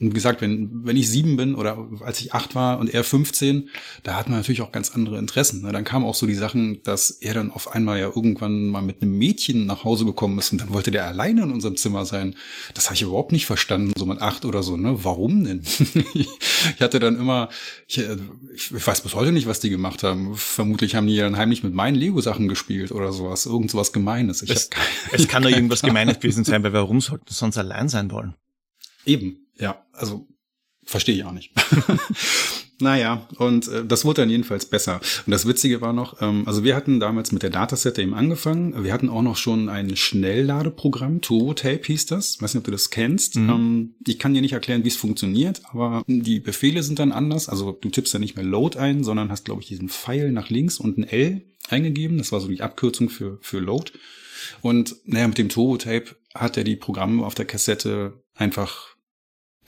[0.00, 3.02] Und wie gesagt, wenn, wenn ich sieben bin oder als ich acht war und er
[3.02, 3.68] 15,
[4.04, 5.62] da hat man natürlich auch ganz andere Interessen.
[5.62, 5.72] Ne?
[5.72, 9.02] Dann kamen auch so die Sachen, dass er dann auf einmal ja irgendwann mal mit
[9.02, 12.36] einem Mädchen nach Hause gekommen ist und dann wollte der alleine in unserem Zimmer sein.
[12.74, 14.76] Das habe ich überhaupt nicht verstanden, so mit acht oder so.
[14.76, 15.02] Ne?
[15.02, 15.62] Warum denn?
[16.14, 17.48] ich hatte dann immer,
[17.88, 20.36] ich, ich weiß bis heute nicht, was die gemacht haben.
[20.36, 23.46] Vermutlich haben die dann heimlich mit meinen Lego-Sachen gespielt oder sowas.
[23.46, 24.42] Irgend sowas Gemeines.
[24.42, 27.88] Ich es, keine, es kann doch irgendwas Gemeines gewesen sein, weil warum sollten sonst allein
[27.88, 28.34] sein wollen?
[29.04, 30.26] Eben, ja, also
[30.84, 31.52] verstehe ich auch nicht.
[32.80, 35.00] naja, und äh, das wurde dann jedenfalls besser.
[35.26, 38.82] Und das Witzige war noch, ähm, also wir hatten damals mit der Datasette eben angefangen.
[38.82, 42.40] Wir hatten auch noch schon ein Schnellladeprogramm, TurboTape hieß das.
[42.40, 43.36] Weiß nicht, ob du das kennst.
[43.36, 43.50] Mhm.
[43.50, 47.48] Ähm, ich kann dir nicht erklären, wie es funktioniert, aber die Befehle sind dann anders.
[47.48, 50.48] Also du tippst ja nicht mehr Load ein, sondern hast, glaube ich, diesen Pfeil nach
[50.48, 52.16] links und ein L eingegeben.
[52.16, 53.92] Das war so die Abkürzung für, für Load.
[54.62, 58.96] Und naja, mit dem TurboTape hat er die Programme auf der Kassette einfach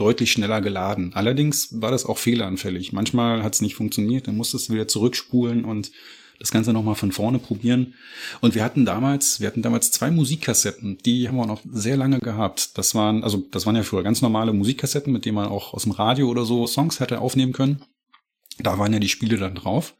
[0.01, 1.13] deutlich schneller geladen.
[1.15, 2.93] Allerdings war das auch fehleranfällig.
[2.93, 5.93] Manchmal hat es nicht funktioniert, dann musstest du wieder zurückspulen und
[6.39, 7.95] das Ganze nochmal von vorne probieren.
[8.41, 12.19] Und wir hatten damals, wir hatten damals zwei Musikkassetten, die haben wir noch sehr lange
[12.19, 12.79] gehabt.
[12.79, 15.83] Das waren, also das waren ja früher ganz normale Musikkassetten, mit denen man auch aus
[15.83, 17.83] dem Radio oder so Songs hätte aufnehmen können.
[18.59, 19.95] Da waren ja die Spiele dann drauf.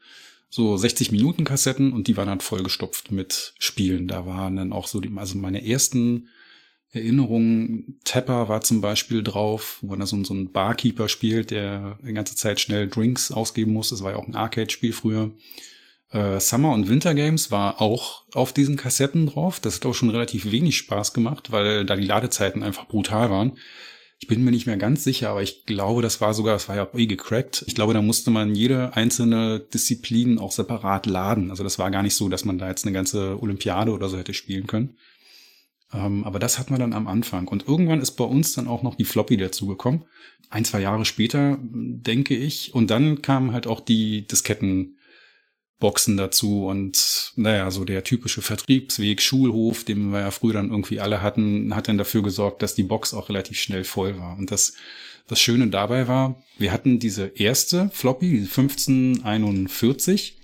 [0.49, 4.07] So 60 Minuten Kassetten und die waren dann vollgestopft mit Spielen.
[4.07, 6.27] Da waren dann auch so die, also meine ersten
[6.91, 7.99] Erinnerungen.
[8.03, 12.35] Tapper war zum Beispiel drauf, wo er so, so ein Barkeeper spielt, der die ganze
[12.35, 13.89] Zeit schnell Drinks ausgeben muss.
[13.89, 15.31] Das war ja auch ein Arcade-Spiel früher.
[16.11, 19.59] Äh, Summer und Winter Games war auch auf diesen Kassetten drauf.
[19.59, 23.53] Das hat auch schon relativ wenig Spaß gemacht, weil da die Ladezeiten einfach brutal waren.
[24.19, 26.75] Ich bin mir nicht mehr ganz sicher, aber ich glaube, das war sogar, das war
[26.75, 27.63] ja eh gecrackt.
[27.65, 31.49] Ich glaube, da musste man jede einzelne Disziplin auch separat laden.
[31.49, 34.17] Also das war gar nicht so, dass man da jetzt eine ganze Olympiade oder so
[34.17, 34.95] hätte spielen können.
[35.93, 37.47] Ähm, aber das hatten wir dann am Anfang.
[37.47, 40.05] Und irgendwann ist bei uns dann auch noch die Floppy dazugekommen.
[40.49, 42.73] Ein, zwei Jahre später, denke ich.
[42.73, 49.83] Und dann kamen halt auch die Diskettenboxen dazu und naja, so der typische Vertriebsweg, Schulhof,
[49.83, 53.13] den wir ja früher dann irgendwie alle hatten, hat dann dafür gesorgt, dass die Box
[53.13, 54.37] auch relativ schnell voll war.
[54.37, 54.73] Und das,
[55.27, 60.40] das Schöne dabei war, wir hatten diese erste Floppy, die 1541,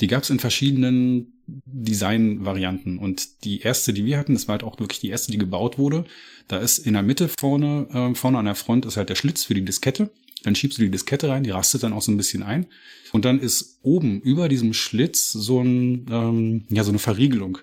[0.00, 2.98] die gab es in verschiedenen Design-Varianten.
[2.98, 5.78] Und die erste, die wir hatten, das war halt auch wirklich die erste, die gebaut
[5.78, 6.04] wurde.
[6.48, 9.44] Da ist in der Mitte vorne, äh, vorne an der Front ist halt der Schlitz
[9.44, 10.10] für die Diskette.
[10.42, 12.66] Dann schiebst du die Diskette rein, die rastet dann auch so ein bisschen ein.
[13.12, 17.58] Und dann ist oben über diesem Schlitz so ein, ähm, ja, so eine Verriegelung.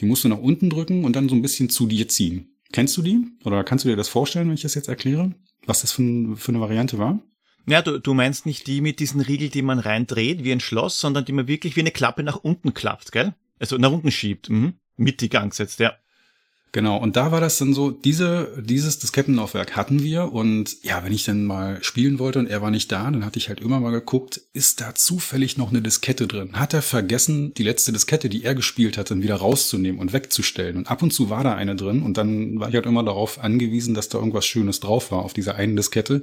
[0.00, 2.50] Die musst du nach unten drücken und dann so ein bisschen zu dir ziehen.
[2.72, 3.26] Kennst du die?
[3.44, 5.34] Oder kannst du dir das vorstellen, wenn ich das jetzt erkläre?
[5.66, 7.20] Was das für, für eine Variante war?
[7.66, 11.00] Ja, du, du meinst nicht die mit diesen Riegel, die man reindreht wie ein Schloss,
[11.00, 13.34] sondern die man wirklich wie eine Klappe nach unten klappt, gell?
[13.58, 14.74] Also nach unten schiebt, mhm.
[14.96, 15.94] mittig angesetzt, ja.
[16.72, 21.12] Genau, und da war das dann so, diese, dieses Diskettenlaufwerk hatten wir und ja, wenn
[21.12, 23.80] ich dann mal spielen wollte und er war nicht da, dann hatte ich halt immer
[23.80, 26.52] mal geguckt, ist da zufällig noch eine Diskette drin?
[26.52, 30.76] Hat er vergessen, die letzte Diskette, die er gespielt hat, dann wieder rauszunehmen und wegzustellen?
[30.76, 33.40] Und ab und zu war da eine drin und dann war ich halt immer darauf
[33.40, 36.22] angewiesen, dass da irgendwas Schönes drauf war auf dieser einen Diskette.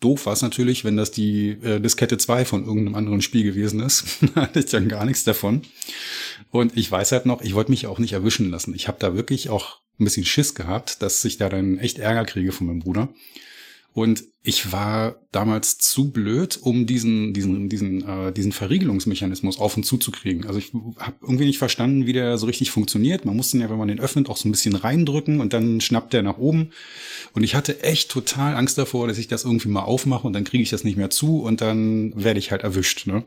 [0.00, 3.80] Doof war es natürlich, wenn das die äh, Diskette 2 von irgendeinem anderen Spiel gewesen
[3.80, 4.04] ist.
[4.34, 5.62] da hatte ich dann gar nichts davon.
[6.50, 8.74] Und ich weiß halt noch, ich wollte mich auch nicht erwischen lassen.
[8.74, 12.24] Ich habe da wirklich auch ein bisschen Schiss gehabt, dass ich da dann echt Ärger
[12.24, 13.08] kriege von meinem Bruder.
[13.98, 19.82] Und ich war damals zu blöd, um diesen, diesen, diesen, äh, diesen Verriegelungsmechanismus auf und
[19.82, 20.46] zu zu kriegen.
[20.46, 23.24] Also ich habe irgendwie nicht verstanden, wie der so richtig funktioniert.
[23.24, 25.80] Man muss den ja, wenn man den öffnet, auch so ein bisschen reindrücken und dann
[25.80, 26.70] schnappt der nach oben.
[27.32, 30.44] Und ich hatte echt total Angst davor, dass ich das irgendwie mal aufmache und dann
[30.44, 33.08] kriege ich das nicht mehr zu und dann werde ich halt erwischt.
[33.08, 33.24] Ne?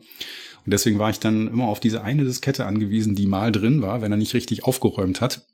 [0.65, 4.01] Und deswegen war ich dann immer auf diese eine Diskette angewiesen, die mal drin war,
[4.01, 5.45] wenn er nicht richtig aufgeräumt hat.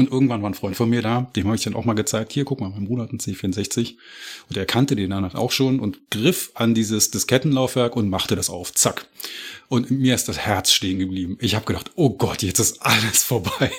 [0.00, 2.32] Und irgendwann war ein Freund von mir da, dem habe ich dann auch mal gezeigt,
[2.32, 3.96] hier, guck mal, mein Bruder hat einen C64
[4.48, 8.48] und er kannte den dann auch schon und griff an dieses Diskettenlaufwerk und machte das
[8.48, 9.04] auf, zack.
[9.68, 11.36] Und mir ist das Herz stehen geblieben.
[11.38, 13.70] Ich habe gedacht, oh Gott, jetzt ist alles vorbei.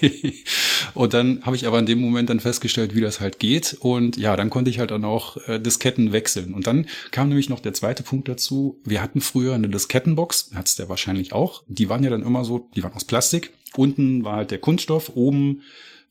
[0.94, 3.78] und dann habe ich aber in dem Moment dann festgestellt, wie das halt geht.
[3.80, 6.54] Und ja, dann konnte ich halt dann auch äh, Disketten wechseln.
[6.54, 8.80] Und dann kam nämlich noch der zweite Punkt dazu.
[8.86, 11.64] Wir hatten früher eine Diskettenbox, hat's der wahrscheinlich auch.
[11.68, 13.52] Die waren ja dann immer so, die waren aus Plastik.
[13.76, 15.64] Unten war halt der Kunststoff, oben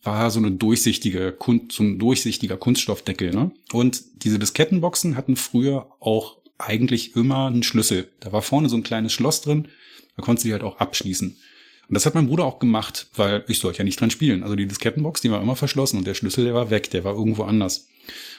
[0.03, 1.37] war so eine durchsichtige,
[1.71, 3.33] so ein durchsichtiger Kunststoffdeckel.
[3.33, 3.51] Ne?
[3.73, 8.09] Und diese Diskettenboxen hatten früher auch eigentlich immer einen Schlüssel.
[8.21, 9.69] Da war vorne so ein kleines Schloss drin,
[10.17, 11.37] da konntest du die halt auch abschließen.
[11.89, 14.43] Und das hat mein Bruder auch gemacht, weil ich sollte ja nicht dran spielen.
[14.45, 17.15] Also die Diskettenbox, die war immer verschlossen und der Schlüssel, der war weg, der war
[17.15, 17.89] irgendwo anders.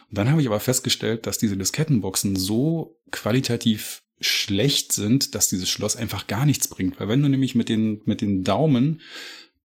[0.09, 5.69] Und dann habe ich aber festgestellt, dass diese Diskettenboxen so qualitativ schlecht sind, dass dieses
[5.69, 6.99] Schloss einfach gar nichts bringt.
[6.99, 9.01] Weil wenn du nämlich mit den, mit den Daumen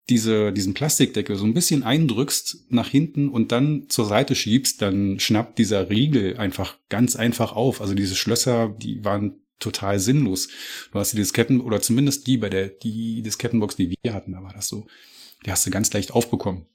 [0.08, 5.20] diese, diesen Plastikdeckel so ein bisschen eindrückst nach hinten und dann zur Seite schiebst, dann
[5.20, 7.80] schnappt dieser Riegel einfach ganz einfach auf.
[7.80, 10.48] Also diese Schlösser, die waren total sinnlos.
[10.92, 14.42] Du hast die Disketten, oder zumindest die bei der, die Diskettenbox, die wir hatten, da
[14.42, 14.86] war das so,
[15.44, 16.66] die hast du ganz leicht aufbekommen.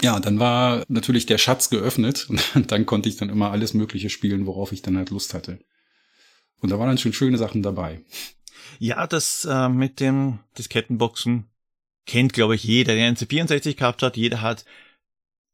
[0.00, 4.08] Ja, dann war natürlich der Schatz geöffnet und dann konnte ich dann immer alles Mögliche
[4.10, 5.58] spielen, worauf ich dann halt Lust hatte.
[6.60, 8.02] Und da waren dann schon schöne Sachen dabei.
[8.78, 11.48] Ja, das äh, mit den Diskettenboxen
[12.06, 14.16] kennt, glaube ich, jeder, der einen C64 gehabt hat.
[14.16, 14.64] Jeder hat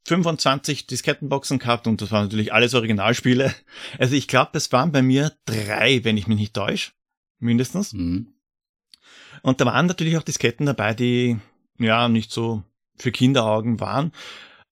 [0.06, 3.54] 25 Diskettenboxen gehabt und das waren natürlich alles Originalspiele.
[3.98, 6.92] Also ich glaube, das waren bei mir drei, wenn ich mich nicht täusche.
[7.38, 7.92] Mindestens.
[7.92, 8.34] Mhm.
[9.42, 11.38] Und da waren natürlich auch Disketten dabei, die
[11.78, 12.64] ja nicht so
[12.96, 14.12] für Kinderaugen waren.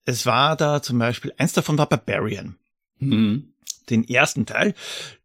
[0.05, 2.57] Es war da zum Beispiel, eins davon war Barbarian.
[2.99, 3.53] Mhm.
[3.89, 4.73] Den ersten Teil,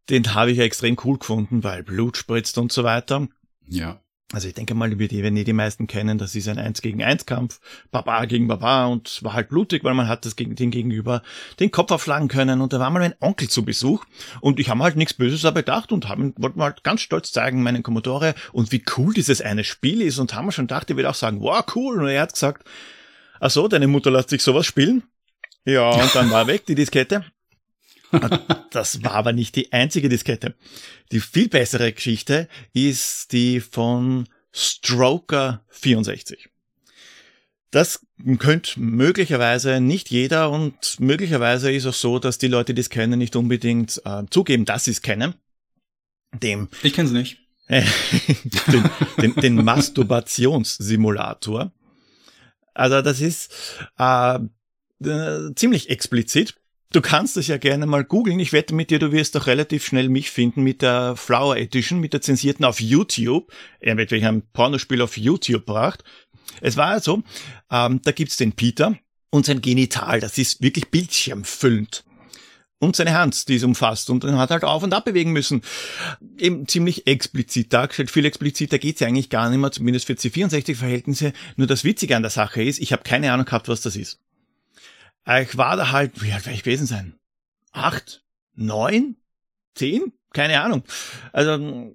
[0.08, 3.28] den habe ich ja extrem cool gefunden, weil Blut spritzt und so weiter.
[3.66, 4.00] Ja.
[4.32, 7.02] Also ich denke mal, die, wenn die die meisten kennen, das ist ein Eins gegen
[7.02, 10.70] Eins Kampf, Barbar gegen Barbar und war halt blutig, weil man hat das gegen den
[10.70, 11.22] Gegenüber
[11.60, 12.62] den Kopf aufschlagen können.
[12.62, 14.04] Und da war mal mein Onkel zu Besuch.
[14.40, 17.30] Und ich habe halt nichts Böses dabei gedacht und haben, wollte mal halt ganz stolz
[17.30, 18.34] zeigen, meinen Commodore.
[18.52, 20.18] Und wie cool dieses eine Spiel ist.
[20.18, 22.02] Und haben wir schon gedacht, ich würde auch sagen, wow, cool.
[22.02, 22.66] Und er hat gesagt,
[23.38, 25.02] ach so, deine Mutter lässt sich sowas spielen?
[25.66, 27.24] Ja, und dann war weg die Diskette
[28.70, 30.55] das war aber nicht die einzige Diskette.
[31.11, 36.48] Die viel bessere Geschichte ist die von Stroker 64.
[37.70, 38.07] Das
[38.38, 43.18] könnte möglicherweise nicht jeder und möglicherweise ist auch so, dass die Leute, die es kennen,
[43.18, 45.33] nicht unbedingt äh, zugeben, dass sie es kennen.
[46.35, 47.38] Dem ich kenne es nicht.
[47.68, 48.90] den,
[49.22, 51.72] den, den Masturbationssimulator.
[52.75, 53.51] Also das ist
[53.98, 54.38] äh,
[55.05, 56.55] äh, ziemlich explizit.
[56.92, 58.38] Du kannst es ja gerne mal googeln.
[58.38, 62.00] Ich wette mit dir, du wirst doch relativ schnell mich finden mit der Flower Edition,
[62.00, 63.50] mit der zensierten auf YouTube.
[63.81, 66.05] Er wird wirklich ein Pornospiel auf YouTube gebracht.
[66.61, 67.22] Es war also,
[67.70, 68.94] ähm, da gibt's den Peter
[69.31, 72.05] und sein Genital, das ist wirklich bildschirmfüllend.
[72.78, 75.62] Und seine Hand, die ist umfasst und dann hat halt auf und ab bewegen müssen.
[76.37, 78.11] Eben ziemlich explizit dargestellt.
[78.11, 81.33] Viel expliziter geht's ja eigentlich gar nicht mehr, zumindest für C64-Verhältnisse.
[81.57, 84.18] Nur das Witzige an der Sache ist, ich habe keine Ahnung gehabt, was das ist.
[85.26, 87.18] Ich war da halt, wie alt werde ich gewesen sein?
[87.72, 88.24] Acht?
[88.54, 89.16] Neun?
[89.74, 90.12] Zehn?
[90.32, 90.82] Keine Ahnung.
[91.32, 91.92] Also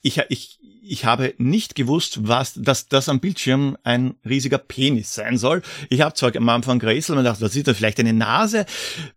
[0.00, 5.38] ich, ich, ich habe nicht gewusst, was, dass das am Bildschirm ein riesiger Penis sein
[5.38, 5.62] soll.
[5.90, 8.66] Ich habe zwar am Anfang gerätselt und dachte, das ist da vielleicht eine Nase,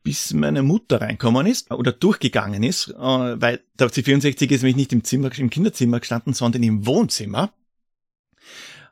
[0.04, 4.94] bis meine Mutter reinkommen ist oder durchgegangen ist, äh, weil der C64 ist nämlich nicht
[4.94, 7.52] im Zimmer, im Kinderzimmer gestanden, sondern im Wohnzimmer.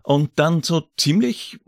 [0.04, 1.60] Und dann so ziemlich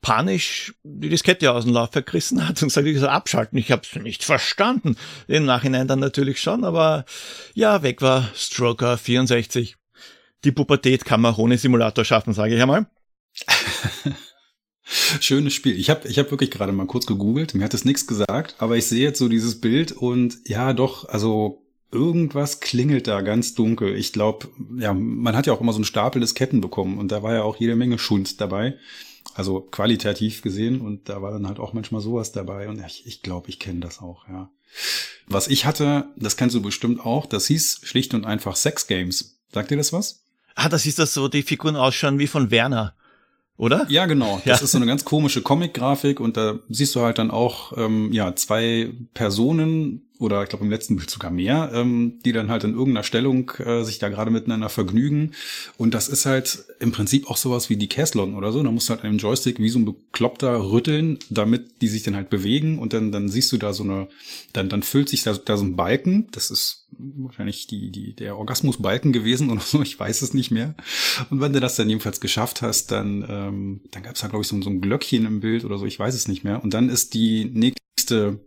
[0.00, 3.58] panisch die Diskette aus dem Laufwerk gerissen hat und gesagt, ich soll abschalten.
[3.58, 4.96] Ich habe es nicht verstanden.
[5.28, 7.04] Im Nachhinein dann natürlich schon, aber
[7.54, 9.76] ja, weg war Stroker 64.
[10.44, 12.86] Die Pubertät kann man ohne Simulator schaffen, sage ich einmal.
[15.20, 15.78] Schönes Spiel.
[15.78, 17.54] Ich habe ich hab wirklich gerade mal kurz gegoogelt.
[17.54, 21.08] Mir hat es nichts gesagt, aber ich sehe jetzt so dieses Bild und ja, doch,
[21.08, 21.61] also
[21.92, 23.94] irgendwas klingelt da ganz dunkel.
[23.96, 27.22] Ich glaube, ja, man hat ja auch immer so einen Stapel Disketten bekommen und da
[27.22, 28.76] war ja auch jede Menge Schund dabei.
[29.34, 33.08] Also qualitativ gesehen und da war dann halt auch manchmal sowas dabei und ich glaube,
[33.08, 34.50] ich, glaub, ich kenne das auch, ja.
[35.26, 39.38] Was ich hatte, das kennst du bestimmt auch, das hieß schlicht und einfach Sex Games.
[39.52, 40.24] Sagt dir das was?
[40.54, 42.94] Ah, das ist das so, die Figuren ausschauen wie von Werner
[43.62, 43.86] oder?
[43.88, 44.42] Ja, genau.
[44.44, 44.64] Das ja.
[44.64, 48.34] ist so eine ganz komische Comic-Grafik und da siehst du halt dann auch ähm, ja
[48.34, 52.72] zwei Personen oder ich glaube im letzten Bild sogar mehr, ähm, die dann halt in
[52.72, 55.32] irgendeiner Stellung äh, sich da gerade miteinander vergnügen.
[55.76, 58.62] Und das ist halt im Prinzip auch sowas wie die Castlon oder so.
[58.62, 62.16] Da musst du halt einen Joystick wie so ein Bekloppter rütteln, damit die sich dann
[62.16, 64.08] halt bewegen und dann, dann siehst du da so eine,
[64.52, 66.28] dann, dann füllt sich da, da so ein Balken.
[66.32, 66.81] Das ist
[67.16, 70.74] wahrscheinlich die, die, der Orgasmusbalken gewesen oder so, ich weiß es nicht mehr.
[71.30, 74.42] Und wenn du das dann jedenfalls geschafft hast, dann, ähm, dann gab es da, glaube
[74.42, 76.62] ich, so, so ein Glöckchen im Bild oder so, ich weiß es nicht mehr.
[76.62, 77.82] Und dann ist die nächste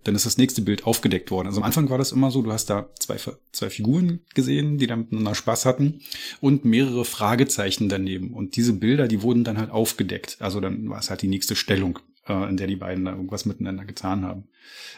[0.04, 1.48] dann ist das nächste Bild aufgedeckt worden.
[1.48, 3.18] Also am Anfang war das immer so, du hast da zwei,
[3.52, 6.02] zwei Figuren gesehen, die da miteinander Spaß hatten
[6.42, 8.34] und mehrere Fragezeichen daneben.
[8.34, 10.38] Und diese Bilder, die wurden dann halt aufgedeckt.
[10.40, 13.46] Also dann war es halt die nächste Stellung, äh, in der die beiden da irgendwas
[13.46, 14.44] miteinander getan haben.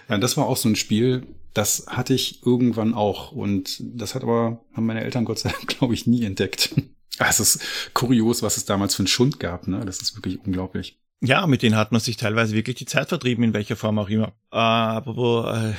[0.09, 1.23] Ja, das war auch so ein Spiel,
[1.57, 3.31] das hatte ich irgendwann auch.
[3.31, 6.73] Und das hat aber, haben meine Eltern Gott sei Dank, glaube ich, nie entdeckt.
[7.19, 7.59] Es ist
[7.93, 9.83] kurios, was es damals für einen Schund gab, ne?
[9.83, 10.99] Das ist wirklich unglaublich.
[11.19, 14.09] Ja, mit denen hat man sich teilweise wirklich die Zeit vertrieben, in welcher Form auch
[14.09, 14.33] immer.
[14.51, 15.73] Äh, aber wo äh,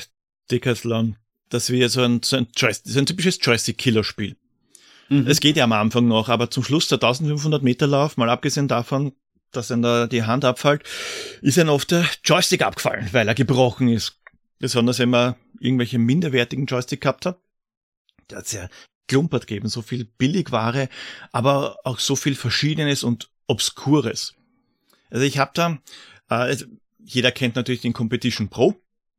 [0.51, 1.14] Decathlon,
[1.49, 4.37] das wäre so ein, so ein, so ein typisches Joystick-Killer-Spiel.
[5.11, 5.29] Mhm.
[5.29, 8.67] Es geht ja am Anfang noch, aber zum Schluss der 1500 Meter Lauf, mal abgesehen
[8.67, 9.12] davon,
[9.53, 10.83] dass dann da die Hand abfällt,
[11.41, 14.17] ist dann oft der Joystick abgefallen, weil er gebrochen ist.
[14.59, 17.40] Besonders wenn man irgendwelche minderwertigen Joystick gehabt hat.
[18.31, 18.68] Der hat ja
[19.07, 20.88] klumpert gegeben, so viel Billigware,
[21.33, 24.35] aber auch so viel Verschiedenes und Obskures.
[25.11, 25.79] Also ich habe da,
[26.29, 26.57] äh,
[27.03, 28.75] jeder kennt natürlich den Competition Pro.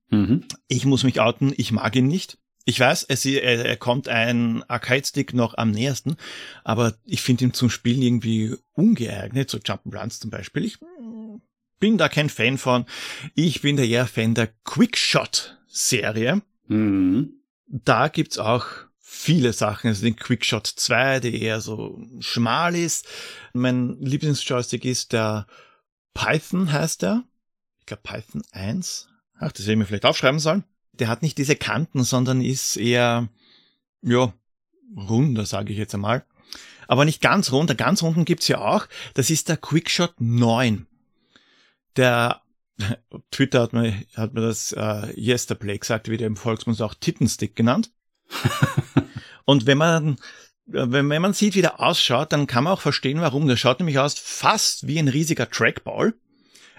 [0.10, 0.46] Mhm.
[0.68, 2.38] Ich muss mich outen, ich mag ihn nicht.
[2.66, 6.18] Ich weiß, es, er, er kommt ein Arcade-Stick noch am nähersten,
[6.64, 10.66] aber ich finde ihn zum Spielen irgendwie ungeeignet, so Jump'n'Runs zum Beispiel.
[10.66, 10.78] Ich
[11.80, 12.86] bin da kein Fan von.
[13.36, 16.42] Ich bin da eher Fan der Quickshot-Serie.
[16.68, 17.34] Mhm.
[17.68, 18.66] Da gibt's auch
[19.00, 19.88] viele Sachen.
[19.88, 23.08] Also den Quickshot 2, der eher so schmal ist.
[23.54, 25.48] Mein Lieblingsjoystick ist der
[26.14, 27.24] Python heißt er.
[27.80, 29.08] Ich glaube Python 1.
[29.40, 30.64] Ach, das hätte ich mir vielleicht aufschreiben sollen.
[30.94, 33.30] Der hat nicht diese Kanten, sondern ist eher,
[34.02, 34.34] ja,
[34.96, 36.26] runder, sage ich jetzt einmal.
[36.88, 37.70] Aber nicht ganz rund.
[37.70, 38.88] Der ganz runden gibt's ja auch.
[39.14, 40.88] Das ist der Quickshot 9.
[41.96, 42.42] Der
[43.32, 47.56] Twitter hat mir, hat mir das äh, Yesterplay gesagt, wie der im Volksmund auch Tittenstick
[47.56, 47.92] genannt.
[49.46, 50.18] Und wenn man
[50.72, 53.48] wenn, wenn man sieht, wie der ausschaut, dann kann man auch verstehen, warum.
[53.48, 56.14] Der schaut nämlich aus fast wie ein riesiger Trackball.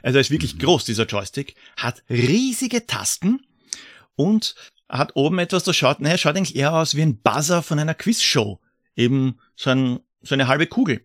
[0.03, 0.61] Also er ist wirklich mhm.
[0.61, 3.45] groß, dieser Joystick, hat riesige Tasten
[4.15, 4.55] und
[4.89, 7.95] hat oben etwas, das schaut, naja, schaut eigentlich eher aus wie ein Buzzer von einer
[7.95, 8.61] Quizshow.
[8.97, 11.03] Eben so, ein, so eine halbe Kugel.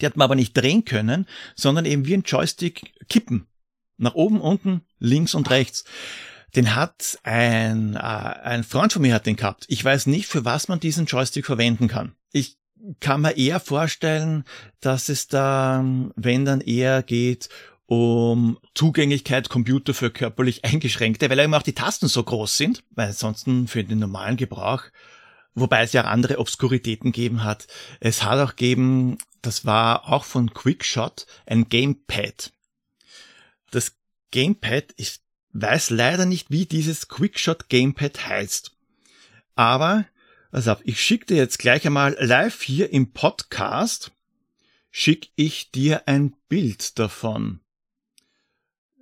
[0.00, 3.46] Die hat man aber nicht drehen können, sondern eben wie ein Joystick kippen.
[3.98, 5.84] Nach oben, unten, links und rechts
[6.56, 9.66] den hat ein, äh, ein Freund von mir hat den gehabt.
[9.68, 12.14] Ich weiß nicht, für was man diesen Joystick verwenden kann.
[12.32, 12.56] Ich
[13.00, 14.44] kann mir eher vorstellen,
[14.80, 15.84] dass es da,
[16.16, 17.48] wenn dann eher geht,
[17.86, 23.08] um Zugänglichkeit Computer für körperlich Eingeschränkte, weil eben auch die Tasten so groß sind, weil
[23.08, 24.82] ansonsten für den normalen Gebrauch,
[25.56, 27.66] wobei es ja andere Obskuritäten gegeben hat.
[27.98, 32.52] Es hat auch gegeben, das war auch von Quickshot, ein Gamepad.
[33.70, 33.96] Das
[34.30, 35.22] Gamepad ist
[35.60, 38.72] weiß leider nicht, wie dieses Quickshot Gamepad heißt.
[39.54, 40.04] Aber,
[40.50, 44.12] also ich schicke dir jetzt gleich einmal live hier im Podcast,
[44.90, 47.60] schicke ich dir ein Bild davon.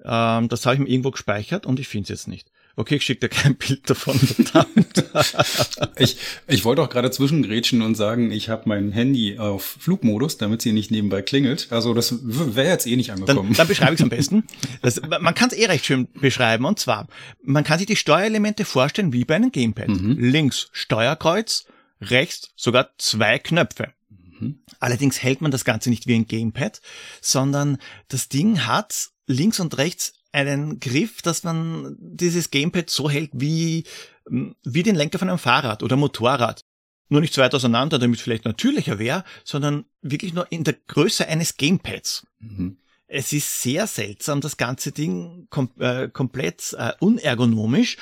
[0.05, 2.51] Ähm, das habe ich mir irgendwo gespeichert und ich finde es jetzt nicht.
[2.77, 4.19] Okay, ich schicke dir kein Bild davon,
[5.99, 6.17] ich,
[6.49, 10.73] ich wollte auch gerade zwischengrätschen und sagen, ich habe mein Handy auf Flugmodus, damit sie
[10.73, 11.69] nicht nebenbei klingelt.
[11.71, 13.49] Also das wäre jetzt eh nicht angekommen.
[13.49, 14.45] Dann, dann beschreibe ich es am besten.
[14.83, 16.65] Das, man kann es eh recht schön beschreiben.
[16.65, 17.07] Und zwar,
[17.43, 19.89] man kann sich die Steuerelemente vorstellen wie bei einem Gamepad.
[19.89, 20.17] Mhm.
[20.19, 21.67] Links Steuerkreuz,
[22.01, 23.93] rechts sogar zwei Knöpfe.
[24.11, 24.61] Mhm.
[24.81, 26.81] Allerdings hält man das Ganze nicht wie ein Gamepad,
[27.21, 33.31] sondern das Ding hat links und rechts einen Griff, dass man dieses Gamepad so hält
[33.35, 33.85] wie,
[34.27, 36.65] wie den Lenker von einem Fahrrad oder Motorrad.
[37.09, 40.75] nur nicht so weit auseinander, damit es vielleicht natürlicher wäre, sondern wirklich nur in der
[40.89, 42.27] Größe eines Gamepads.
[42.41, 42.79] Mhm.
[43.07, 47.97] Es ist sehr seltsam, das ganze Ding kom äh, komplett äh, unergonomisch.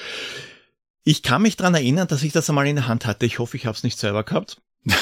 [1.05, 3.27] Ich kann mich dran erinnern, dass ich das einmal in der Hand hatte.
[3.27, 4.63] Ich hoffe, ich habe es nicht selber gehabt.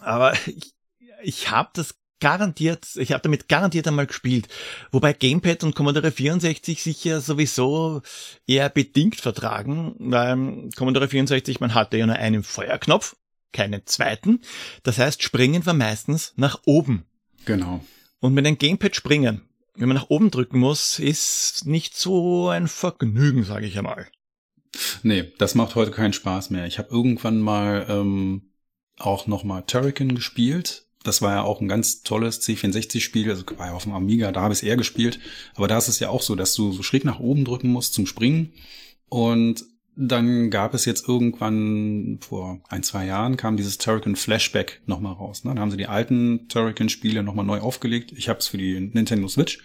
[0.00, 0.74] Aber ich,
[1.22, 4.46] ich habe das garantiert, ich habe damit garantiert einmal gespielt.
[4.92, 8.00] Wobei Gamepad und Commodore 64 sich ja sowieso
[8.46, 13.16] eher bedingt vertragen, weil Commodore 64, man hatte ja nur einen Feuerknopf,
[13.52, 14.40] keinen zweiten.
[14.84, 17.06] Das heißt, springen wir meistens nach oben.
[17.44, 17.84] Genau.
[18.20, 19.42] Und mit einem Gamepad springen,
[19.74, 24.06] wenn man nach oben drücken muss, ist nicht so ein Vergnügen, sage ich einmal.
[25.02, 26.66] Nee, das macht heute keinen Spaß mehr.
[26.66, 28.52] Ich habe irgendwann mal ähm,
[28.96, 30.86] auch nochmal Turrican gespielt.
[31.04, 34.42] Das war ja auch ein ganz tolles C64-Spiel, also war ja auf dem Amiga, da
[34.42, 35.18] habe ich es eher gespielt.
[35.54, 37.94] Aber da ist es ja auch so, dass du so schräg nach oben drücken musst
[37.94, 38.52] zum Springen.
[39.08, 45.12] Und dann gab es jetzt irgendwann vor ein, zwei Jahren kam dieses Turrican Flashback nochmal
[45.12, 45.44] raus.
[45.44, 45.54] Ne?
[45.54, 48.12] Da haben sie die alten Turrican-Spiele nochmal neu aufgelegt.
[48.16, 49.58] Ich habe es für die Nintendo Switch.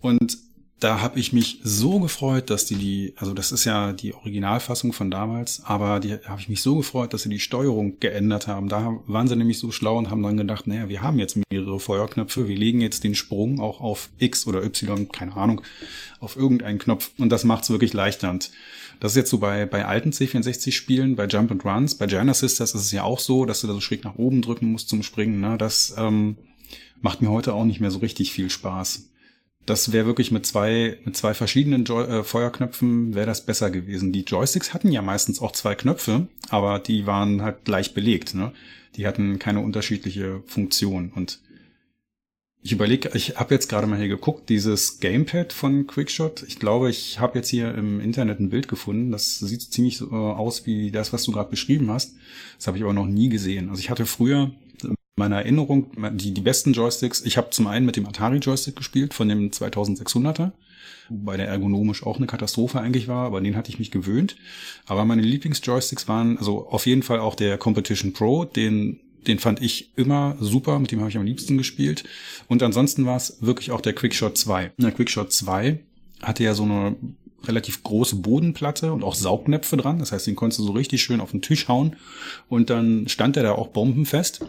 [0.00, 0.36] Und
[0.78, 4.92] da habe ich mich so gefreut, dass die die, also das ist ja die Originalfassung
[4.92, 8.68] von damals, aber die habe ich mich so gefreut, dass sie die Steuerung geändert haben.
[8.68, 11.80] Da waren sie nämlich so schlau und haben dann gedacht, naja, wir haben jetzt mehrere
[11.80, 15.62] Feuerknöpfe, wir legen jetzt den Sprung auch auf X oder Y, keine Ahnung,
[16.20, 18.28] auf irgendeinen Knopf und das macht es wirklich leichter.
[18.28, 18.50] Und
[19.00, 22.74] das ist jetzt so bei, bei alten C64-Spielen, bei Jump and Runs, bei Giant Sisters
[22.74, 25.02] ist es ja auch so, dass du da so schräg nach oben drücken musst zum
[25.02, 25.40] Springen.
[25.40, 25.56] Ne?
[25.56, 26.36] Das ähm,
[27.00, 29.08] macht mir heute auch nicht mehr so richtig viel Spaß
[29.66, 34.12] das wäre wirklich mit zwei, mit zwei verschiedenen Joy äh, Feuerknöpfen wäre das besser gewesen.
[34.12, 38.34] Die Joysticks hatten ja meistens auch zwei Knöpfe, aber die waren halt gleich belegt.
[38.34, 38.52] Ne?
[38.94, 41.12] Die hatten keine unterschiedliche Funktion.
[41.14, 41.40] Und
[42.62, 46.44] ich überlege, ich habe jetzt gerade mal hier geguckt, dieses Gamepad von Quickshot.
[46.48, 49.10] Ich glaube, ich habe jetzt hier im Internet ein Bild gefunden.
[49.10, 52.14] Das sieht ziemlich so äh, aus wie das, was du gerade beschrieben hast.
[52.56, 53.68] Das habe ich aber noch nie gesehen.
[53.68, 54.52] Also ich hatte früher
[55.16, 59.14] meiner Erinnerung, die, die besten Joysticks, ich habe zum einen mit dem Atari Joystick gespielt,
[59.14, 60.52] von dem 2600er,
[61.08, 64.36] wobei der ergonomisch auch eine Katastrophe eigentlich war, aber den hatte ich mich gewöhnt.
[64.84, 69.60] Aber meine Lieblingsjoysticks waren also auf jeden Fall auch der Competition Pro, den den fand
[69.60, 72.04] ich immer super, mit dem habe ich am liebsten gespielt.
[72.46, 74.70] Und ansonsten war es wirklich auch der Quickshot 2.
[74.78, 75.80] Der Quickshot 2
[76.22, 76.94] hatte ja so eine
[77.42, 79.98] relativ große Bodenplatte und auch Saugnäpfe dran.
[79.98, 81.96] Das heißt, den konntest du so richtig schön auf den Tisch hauen.
[82.48, 84.44] Und dann stand er da auch bombenfest.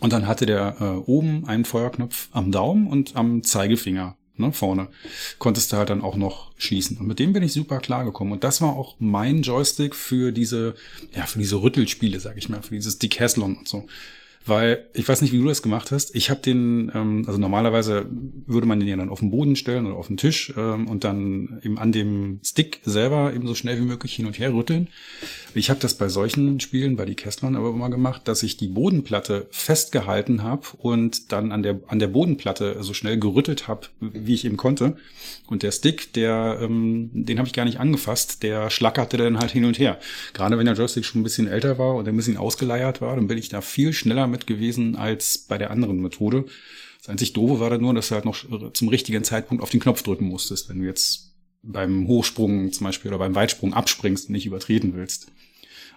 [0.00, 4.88] Und dann hatte der äh, oben einen Feuerknopf am Daumen und am Zeigefinger ne, vorne.
[5.38, 6.98] Konntest du halt dann auch noch schießen.
[6.98, 8.32] Und mit dem bin ich super klargekommen.
[8.32, 10.74] Und das war auch mein Joystick für diese,
[11.14, 13.86] ja, für diese Rüttelspiele, sag ich mal, für dieses Decathlon und so.
[14.44, 16.14] Weil ich weiß nicht, wie du das gemacht hast.
[16.14, 18.06] Ich habe den, ähm, also normalerweise
[18.46, 21.04] würde man den ja dann auf den Boden stellen oder auf den Tisch ähm, und
[21.04, 24.88] dann eben an dem Stick selber eben so schnell wie möglich hin und her rütteln.
[25.54, 28.68] Ich habe das bei solchen Spielen, bei die Kesslern aber immer gemacht, dass ich die
[28.68, 34.34] Bodenplatte festgehalten habe und dann an der an der Bodenplatte so schnell gerüttelt habe, wie
[34.34, 34.96] ich eben konnte.
[35.46, 39.50] Und der Stick, der, ähm, den habe ich gar nicht angefasst, der schlackerte dann halt
[39.50, 39.98] hin und her.
[40.32, 43.26] Gerade wenn der Joystick schon ein bisschen älter war und ein bisschen ausgeleiert war, dann
[43.26, 46.46] bin ich da viel schneller mit gewesen als bei der anderen Methode.
[46.98, 49.80] Das einzig Doofe war dann nur, dass du halt noch zum richtigen Zeitpunkt auf den
[49.80, 54.32] Knopf drücken musstest, wenn du jetzt beim Hochsprung zum Beispiel oder beim Weitsprung abspringst und
[54.32, 55.30] nicht übertreten willst.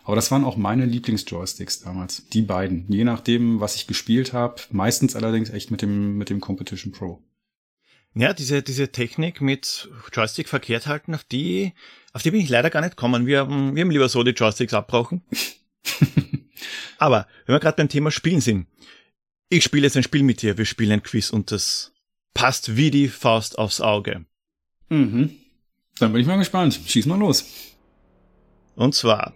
[0.04, 2.28] Aber das waren auch meine Lieblingsjoysticks damals.
[2.30, 2.86] Die beiden.
[2.90, 4.62] Je nachdem, was ich gespielt habe.
[4.72, 7.24] Meistens allerdings echt mit dem, mit dem Competition Pro.
[8.14, 11.74] Ja, diese, diese Technik mit Joystick verkehrt halten, auf die,
[12.14, 13.26] auf die bin ich leider gar nicht gekommen.
[13.26, 15.22] Wir haben, wir haben lieber so die Joysticks abbrauchen.
[16.98, 18.68] Aber, wenn wir gerade beim Thema Spielen sind.
[19.50, 21.94] Ich spiele jetzt ein Spiel mit dir, wir spielen ein Quiz und das
[22.34, 24.26] passt wie die Faust aufs Auge.
[24.90, 25.36] Mhm.
[26.00, 26.80] Dann bin ich mal gespannt.
[26.86, 27.46] Schieß mal los.
[28.76, 29.34] Und zwar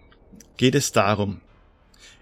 [0.56, 1.40] geht es darum.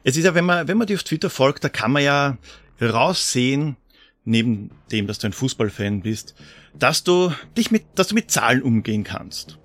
[0.04, 2.38] Es ist ja, wenn man, wenn man dir auf Twitter folgt, da kann man ja
[2.80, 3.76] raussehen,
[4.24, 6.34] neben dem, dass du ein Fußballfan bist,
[6.78, 9.58] dass du dich mit, dass du mit Zahlen umgehen kannst.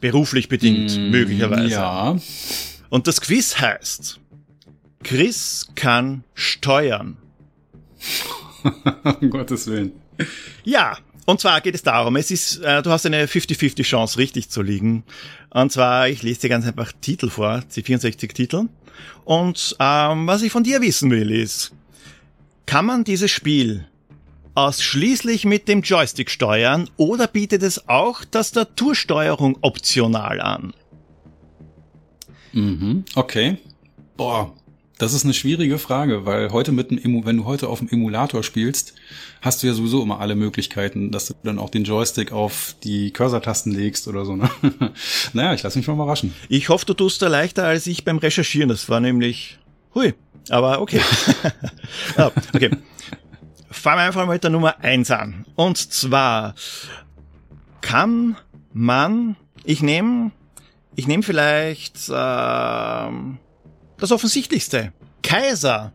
[0.00, 1.70] Beruflich bedingt, mm, möglicherweise.
[1.70, 2.18] Ja.
[2.88, 4.20] Und das Quiz heißt,
[5.02, 7.16] Chris kann steuern.
[9.20, 9.92] um Gottes Willen.
[10.64, 14.48] Ja, und zwar geht es darum, es ist, äh, du hast eine 50-50 Chance, richtig
[14.48, 15.04] zu liegen.
[15.50, 18.68] Und zwar, ich lese dir ganz einfach Titel vor, die 64 Titel.
[19.24, 21.72] Und ähm, was ich von dir wissen will, ist,
[22.66, 23.86] kann man dieses Spiel
[24.54, 30.74] ausschließlich mit dem Joystick steuern oder bietet es auch Tastatursteuerung optional an?
[32.52, 33.58] Mhm, okay.
[34.16, 34.54] Boah,
[34.98, 38.42] Das ist eine schwierige Frage, weil heute mit einem, wenn du heute auf dem Emulator
[38.42, 38.94] spielst,
[39.40, 43.12] hast du ja sowieso immer alle Möglichkeiten, dass du dann auch den Joystick auf die
[43.12, 44.34] Cursor-Tasten legst oder so.
[44.34, 44.50] Ne?
[45.32, 46.34] naja, ich lasse mich mal überraschen.
[46.48, 48.68] Ich hoffe, du tust da leichter als ich beim Recherchieren.
[48.68, 49.60] Das war nämlich,
[49.94, 50.14] hui,
[50.50, 51.00] aber okay.
[52.16, 52.70] ah, okay.
[53.70, 55.46] Fangen wir einfach mal mit der Nummer eins an.
[55.54, 56.56] Und zwar
[57.82, 58.36] kann
[58.72, 60.32] man, ich nehme,
[60.96, 63.08] ich nehme vielleicht äh,
[63.98, 64.92] das Offensichtlichste.
[65.22, 65.92] Kaiser.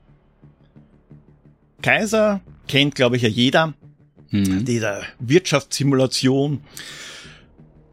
[1.81, 3.73] Kaiser kennt, glaube ich, ja jeder.
[4.29, 4.65] Hm.
[4.65, 6.61] Dieser Wirtschaftssimulation.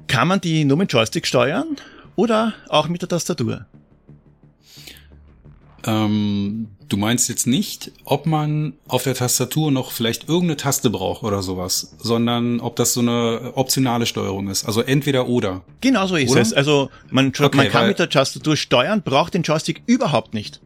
[0.07, 1.77] Kann man die nur mit Joystick steuern
[2.17, 3.67] oder auch mit der Tastatur?
[5.85, 11.23] Ähm, du meinst jetzt nicht, ob man auf der Tastatur noch vielleicht irgendeine Taste braucht
[11.23, 14.67] oder sowas, sondern ob das so eine optionale Steuerung ist.
[14.67, 15.63] Also entweder oder.
[15.81, 16.41] Genau so ist oder?
[16.43, 16.53] es.
[16.53, 20.61] Also man, okay, man kann mit der Tastatur steuern, braucht den Joystick überhaupt nicht.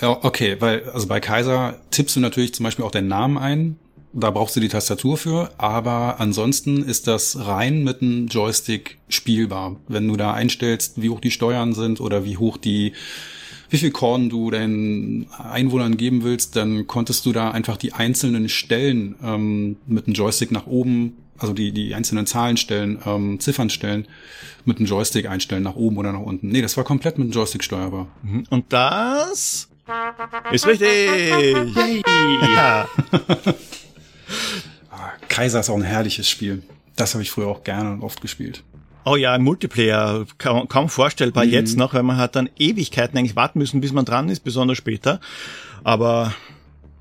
[0.00, 3.76] Ja, okay, weil also bei Kaiser tippst du natürlich zum Beispiel auch deinen Namen ein.
[4.12, 9.76] Da brauchst du die Tastatur für, aber ansonsten ist das rein mit einem Joystick spielbar.
[9.88, 12.92] Wenn du da einstellst, wie hoch die Steuern sind oder wie hoch die
[13.70, 18.48] wie viel Korn du deinen Einwohnern geben willst, dann konntest du da einfach die einzelnen
[18.48, 24.06] Stellen ähm, mit dem Joystick nach oben, also die, die einzelnen Zahlenstellen, ähm, Ziffernstellen
[24.64, 26.48] mit dem Joystick einstellen, nach oben oder nach unten.
[26.48, 28.08] Nee, das war komplett mit dem Joystick steuerbar.
[28.22, 28.44] Mhm.
[28.50, 29.68] Und das
[30.52, 30.88] ist richtig.
[30.88, 32.02] Yay.
[32.54, 32.88] Ja.
[34.90, 36.62] Ah, Kaiser ist auch ein herrliches Spiel.
[36.96, 38.62] Das habe ich früher auch gerne und oft gespielt.
[39.04, 41.50] Oh ja, Multiplayer, kaum, kaum vorstellbar mhm.
[41.50, 44.78] jetzt noch, weil man hat dann Ewigkeiten eigentlich warten müssen, bis man dran ist, besonders
[44.78, 45.20] später.
[45.82, 46.34] Aber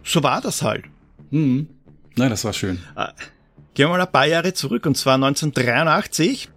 [0.03, 0.85] so war das halt.
[1.31, 1.69] Mhm.
[2.15, 2.79] Nein, das war schön.
[2.95, 3.07] Äh,
[3.73, 6.49] gehen wir mal ein paar Jahre zurück, und zwar 1983.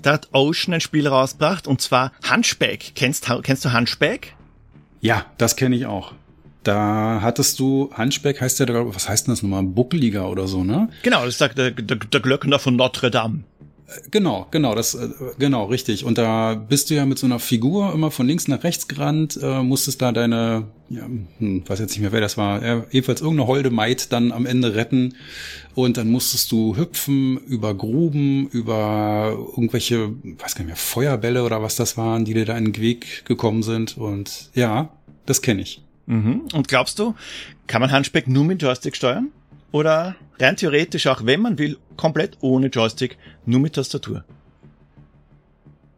[0.00, 2.92] Da hat Ocean ein Spiel rausgebracht, und zwar Hunchback.
[2.94, 4.34] Kennst, kennst du Hunchback?
[5.00, 6.12] Ja, das kenne ich auch.
[6.62, 9.64] Da hattest du, Hunchback heißt ja, was heißt denn das nochmal?
[9.64, 10.88] Buckeliger oder so, ne?
[11.02, 13.42] Genau, das sagt der, der, der Glöckner von Notre Dame.
[14.10, 16.04] Genau, genau, das, äh, genau, richtig.
[16.04, 19.38] Und da bist du ja mit so einer Figur immer von links nach rechts gerannt,
[19.42, 21.06] äh, musstest da deine, ja,
[21.38, 24.46] hm, weiß jetzt nicht mehr, wer das war, ja, jedenfalls irgendeine holde Maid dann am
[24.46, 25.14] Ende retten.
[25.74, 31.62] Und dann musstest du hüpfen über Gruben, über irgendwelche, weiß gar nicht mehr, Feuerbälle oder
[31.62, 33.96] was das waren, die dir da in den Weg gekommen sind.
[33.96, 34.90] Und ja,
[35.26, 35.82] das kenne ich.
[36.06, 36.42] Mhm.
[36.52, 37.14] Und glaubst du,
[37.66, 39.30] kann man Handspeck nur mit Joystick steuern?
[39.72, 43.16] Oder rein theoretisch auch, wenn man will, komplett ohne Joystick,
[43.46, 44.24] nur mit Tastatur?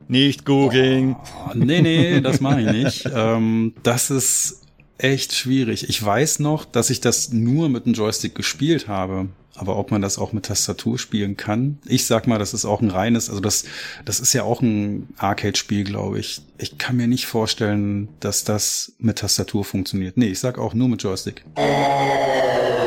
[0.07, 1.17] Nicht googeln.
[1.17, 3.11] Oh, nee, nee, das mache ich nicht.
[3.15, 4.63] ähm, das ist
[4.99, 5.89] echt schwierig.
[5.89, 9.29] Ich weiß noch, dass ich das nur mit dem Joystick gespielt habe.
[9.57, 12.81] Aber ob man das auch mit Tastatur spielen kann, ich sag mal, das ist auch
[12.81, 13.65] ein reines, also das,
[14.05, 16.43] das ist ja auch ein Arcade-Spiel, glaube ich.
[16.59, 20.17] Ich kann mir nicht vorstellen, dass das mit Tastatur funktioniert.
[20.17, 21.45] Nee, ich sag auch nur mit Joystick.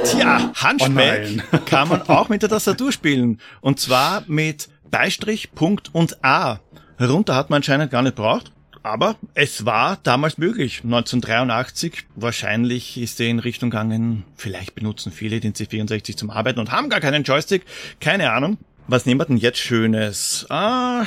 [0.03, 3.39] Tja, Hunchback oh kann man auch mit der Tastatur spielen.
[3.61, 6.59] Und zwar mit Beistrich, Punkt und A.
[6.99, 8.51] Runter hat man anscheinend gar nicht braucht.
[8.88, 10.79] Aber es war damals möglich.
[10.85, 16.71] 1983, wahrscheinlich ist er in Richtung gegangen, vielleicht benutzen viele den C64 zum Arbeiten und
[16.71, 17.65] haben gar keinen Joystick.
[17.99, 18.57] Keine Ahnung.
[18.88, 20.45] Was nehmen wir denn jetzt Schönes?
[20.49, 21.05] Ah,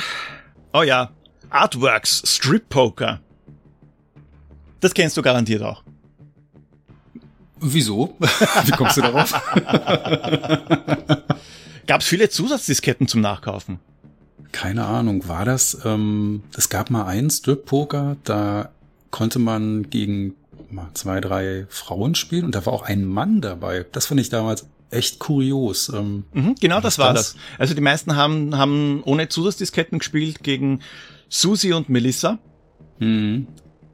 [0.73, 1.09] oh ja,
[1.49, 3.19] Artworks, Strip Poker.
[4.79, 5.81] Das kennst du garantiert auch.
[7.59, 8.15] Wieso?
[8.65, 9.33] Wie kommst du darauf?
[11.87, 13.79] Gab es viele Zusatzdisketten zum Nachkaufen?
[14.51, 15.77] Keine Ahnung, war das?
[15.85, 18.69] Ähm, es gab mal einen Strip-Poker, da
[19.09, 20.35] konnte man gegen
[20.69, 23.85] mal zwei, drei Frauen spielen und da war auch ein Mann dabei.
[23.91, 25.89] Das fand ich damals echt kurios.
[25.89, 27.33] Ähm, mhm, genau, das war das?
[27.33, 27.41] das.
[27.57, 30.81] Also die meisten haben, haben ohne Zusatzdisketten gespielt gegen
[31.29, 32.39] Susi und Melissa.
[32.99, 33.47] Mhm.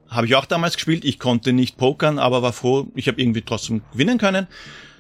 [0.10, 1.06] Habe ich auch damals gespielt.
[1.06, 4.48] Ich konnte nicht pokern, aber war froh, ich habe irgendwie trotzdem gewinnen können.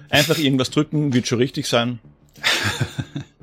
[0.10, 1.99] Einfach irgendwas drücken, wird schon richtig sein.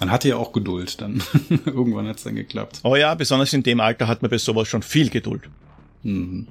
[0.00, 1.22] Man hatte ja auch Geduld, dann
[1.66, 2.80] irgendwann hat's dann geklappt.
[2.82, 5.42] Oh ja, besonders in dem Alter hat man bei sowas schon viel Geduld.
[6.02, 6.48] Mhm.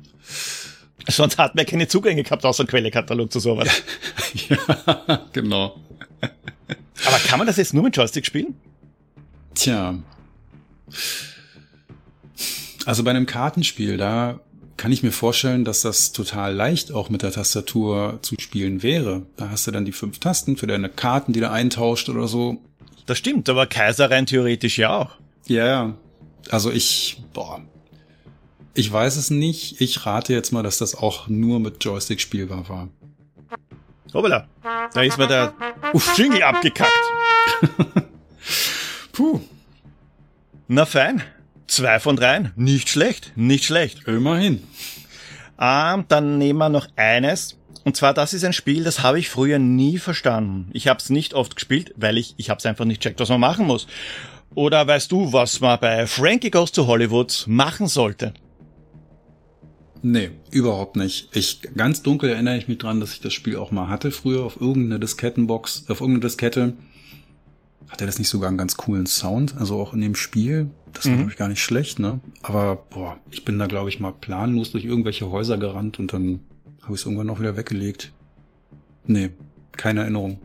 [1.09, 3.69] Sonst hat man keine Zugänge gehabt, außer Quellekatalog zu sowas.
[4.49, 5.79] ja, genau.
[6.21, 8.55] Aber kann man das jetzt nur mit Joystick spielen?
[9.53, 9.95] Tja.
[12.85, 14.39] Also bei einem Kartenspiel, da
[14.77, 19.25] kann ich mir vorstellen, dass das total leicht auch mit der Tastatur zu spielen wäre.
[19.35, 22.61] Da hast du dann die fünf Tasten für deine Karten, die du eintauscht oder so.
[23.07, 25.11] Das stimmt, aber Kaiser rein theoretisch ja auch.
[25.47, 25.93] Ja, ja.
[26.51, 27.61] Also ich, boah.
[28.73, 29.81] Ich weiß es nicht.
[29.81, 32.89] Ich rate jetzt mal, dass das auch nur mit Joystick spielbar war.
[34.13, 34.47] Hoppala.
[34.93, 35.53] Da ist mir der
[36.15, 36.91] Jingle abgekackt.
[39.13, 39.39] Puh.
[40.67, 41.23] Na fein.
[41.67, 42.51] Zwei von dreien.
[42.55, 43.31] Nicht schlecht.
[43.35, 44.05] Nicht schlecht.
[44.07, 44.63] Immerhin.
[45.59, 47.56] Ähm, dann nehmen wir noch eines.
[47.87, 50.69] Und zwar, das ist ein Spiel, das habe ich früher nie verstanden.
[50.73, 53.29] Ich habe es nicht oft gespielt, weil ich, ich habe es einfach nicht checkt, was
[53.29, 53.87] man machen muss.
[54.53, 58.33] Oder weißt du, was man bei Frankie Goes to Hollywood machen sollte?
[60.01, 61.29] Nee, überhaupt nicht.
[61.33, 64.43] Ich ganz dunkel erinnere ich mich dran, dass ich das Spiel auch mal hatte früher
[64.43, 66.73] auf irgendeiner Diskettenbox, auf irgendeiner Diskette.
[67.87, 70.71] Hatte das nicht sogar einen ganz coolen Sound, also auch in dem Spiel.
[70.91, 71.17] Das war, mhm.
[71.19, 72.19] glaube ich, gar nicht schlecht, ne?
[72.41, 76.41] Aber boah, ich bin da, glaube ich, mal planlos durch irgendwelche Häuser gerannt und dann
[76.87, 78.13] habe ich es irgendwann noch wieder weggelegt.
[79.05, 79.31] Nee,
[79.73, 80.39] keine Erinnerung.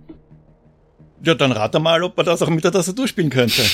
[1.24, 3.62] Ja, dann rate mal, ob man das auch mit der Tastatur spielen könnte.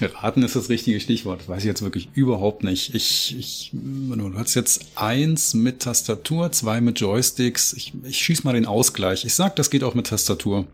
[0.00, 1.48] Raten ist das richtige Stichwort.
[1.48, 2.96] Weiß ich jetzt wirklich überhaupt nicht.
[2.96, 7.74] Ich, ich, du hast jetzt eins mit Tastatur, zwei mit Joysticks.
[7.74, 9.24] Ich, ich schieß mal den Ausgleich.
[9.24, 10.66] Ich sag, das geht auch mit Tastatur.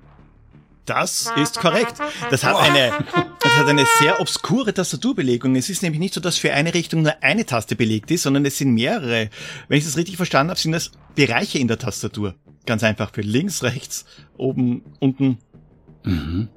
[0.87, 1.95] Das ist korrekt.
[2.31, 2.93] Das hat eine,
[3.43, 5.57] das hat eine sehr obskure Tastaturbelegung.
[5.57, 8.45] Es ist nämlich nicht so, dass für eine Richtung nur eine Taste belegt ist, sondern
[8.45, 9.31] es sind mehrere.
[9.69, 12.35] Wenn ich das richtig verstanden habe, sind das Bereiche in der Tastatur.
[12.67, 14.05] Ganz einfach für links, rechts,
[14.37, 15.39] oben, unten.
[16.05, 16.49] Mhm.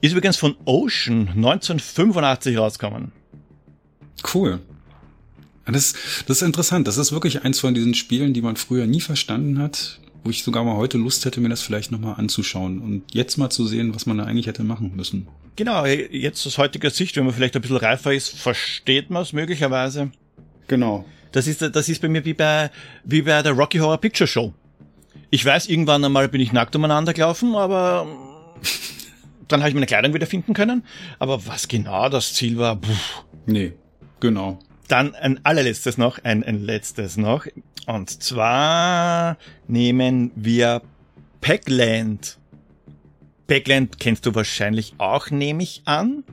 [0.00, 3.12] Ist übrigens von Ocean 1985 rausgekommen.
[4.34, 4.60] Cool.
[5.64, 5.94] Das,
[6.26, 6.88] das ist interessant.
[6.88, 10.42] Das ist wirklich eins von diesen Spielen, die man früher nie verstanden hat, wo ich
[10.42, 13.94] sogar mal heute Lust hätte, mir das vielleicht nochmal anzuschauen und jetzt mal zu sehen,
[13.94, 15.26] was man da eigentlich hätte machen müssen.
[15.56, 19.32] Genau, jetzt aus heutiger Sicht, wenn man vielleicht ein bisschen reifer ist, versteht man es
[19.32, 20.10] möglicherweise.
[20.68, 21.04] Genau.
[21.32, 22.70] Das ist, das ist bei mir wie bei,
[23.04, 24.52] wie bei der Rocky Horror Picture Show.
[25.30, 28.06] Ich weiß, irgendwann einmal bin ich nackt umeinander gelaufen, aber
[29.48, 30.84] dann habe ich meine Kleidung wieder finden können.
[31.18, 32.92] Aber was genau das Ziel war, puh.
[33.46, 33.72] Nee,
[34.20, 34.58] genau.
[34.88, 37.46] Dann ein allerletztes noch, ein, ein letztes noch.
[37.86, 39.36] Und zwar
[39.68, 40.82] nehmen wir
[41.40, 42.38] Packland.
[43.46, 46.24] Packland kennst du wahrscheinlich auch, nehme ich an.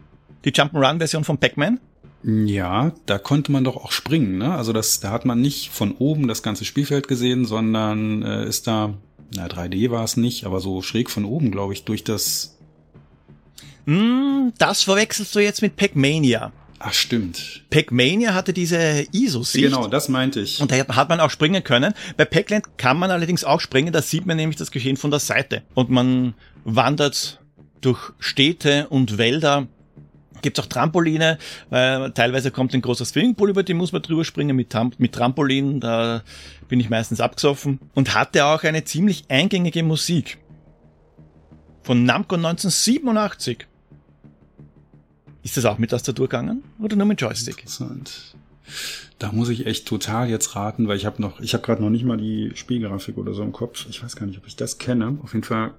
[0.45, 1.79] Die Jump'n'Run-Version von Pac-Man.
[2.23, 4.53] Ja, da konnte man doch auch springen, ne?
[4.53, 8.67] Also das, da hat man nicht von oben das ganze Spielfeld gesehen, sondern äh, ist
[8.67, 8.93] da,
[9.33, 12.59] na 3D war es nicht, aber so schräg von oben, glaube ich, durch das
[13.89, 16.51] hm, das verwechselst du jetzt mit Pac-Mania.
[16.79, 17.65] Ach, stimmt.
[17.69, 19.65] Pac-Mania hatte diese ISO-Sicht.
[19.65, 20.61] Genau, das meinte ich.
[20.61, 21.93] Und da hat man auch springen können.
[22.15, 25.19] Bei Pac-Land kann man allerdings auch springen, da sieht man nämlich das Geschehen von der
[25.19, 25.63] Seite.
[25.73, 27.41] Und man wandert
[27.81, 29.67] durch Städte und Wälder.
[30.41, 31.37] Gibt's auch Trampoline,
[31.69, 35.81] weil teilweise kommt ein großer Swimmingpool, über den muss man drüber springen mit, mit Trampolin,
[35.81, 36.23] da
[36.69, 37.79] bin ich meistens abgesoffen.
[37.93, 40.37] Und hatte auch eine ziemlich eingängige Musik.
[41.83, 43.67] Von Namco 1987.
[45.43, 47.59] Ist das auch mit Tastatur gegangen oder nur mit Joystick?
[47.59, 48.35] Interessant.
[49.17, 51.89] Da muss ich echt total jetzt raten, weil ich habe noch, ich habe gerade noch
[51.89, 53.85] nicht mal die Spielgrafik oder so im Kopf.
[53.89, 55.17] Ich weiß gar nicht, ob ich das kenne.
[55.23, 55.73] Auf jeden Fall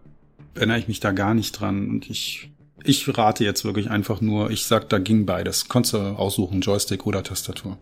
[0.54, 2.50] erinnere ich mich da gar nicht dran und ich
[2.84, 5.68] ich rate jetzt wirklich einfach nur, ich sag, da ging beides.
[5.68, 7.76] Konntest du aussuchen, Joystick oder Tastatur.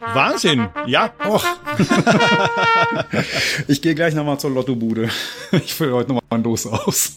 [0.00, 1.12] Wahnsinn, ja.
[1.26, 1.44] Och.
[3.68, 5.10] ich gehe gleich nochmal zur Lottobude.
[5.52, 7.16] Ich fülle heute nochmal ein Los aus.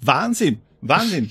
[0.00, 1.30] Wahnsinn, Wahnsinn.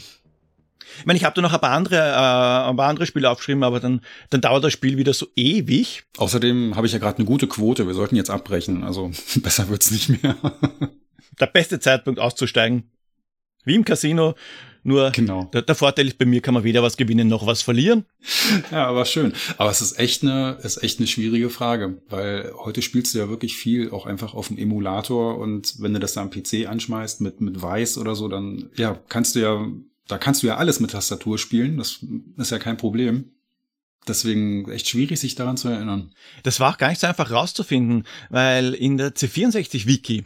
[1.00, 3.64] Ich meine, ich habe da noch ein paar andere, äh, ein paar andere Spiele aufgeschrieben,
[3.64, 6.04] aber dann, dann dauert das Spiel wieder so ewig.
[6.18, 7.88] Außerdem habe ich ja gerade eine gute Quote.
[7.88, 8.84] Wir sollten jetzt abbrechen.
[8.84, 10.36] Also besser wird's nicht mehr.
[11.40, 12.92] der beste Zeitpunkt auszusteigen.
[13.66, 14.36] Wie im Casino.
[14.86, 15.46] Nur genau.
[15.54, 18.06] der, der, Vorteil ist, bei mir kann man weder was gewinnen noch was verlieren.
[18.70, 19.34] Ja, aber schön.
[19.58, 23.30] Aber es ist echt eine, ist echt eine schwierige Frage, weil heute spielst du ja
[23.30, 27.22] wirklich viel auch einfach auf dem Emulator und wenn du das da am PC anschmeißt
[27.22, 29.66] mit, mit Weiß oder so, dann, ja, kannst du ja
[30.08, 32.00] da kannst du ja alles mit Tastatur spielen, das
[32.38, 33.32] ist ja kein Problem.
[34.08, 36.12] Deswegen echt schwierig, sich daran zu erinnern.
[36.44, 40.26] Das war auch gar nicht so einfach rauszufinden, weil in der C64-Wiki,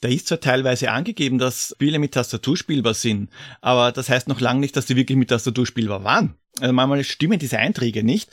[0.00, 4.40] da ist zwar teilweise angegeben, dass Spiele mit Tastatur spielbar sind, aber das heißt noch
[4.40, 6.34] lange nicht, dass die wirklich mit Tastatur spielbar waren.
[6.60, 8.30] Also manchmal stimmen diese Einträge nicht.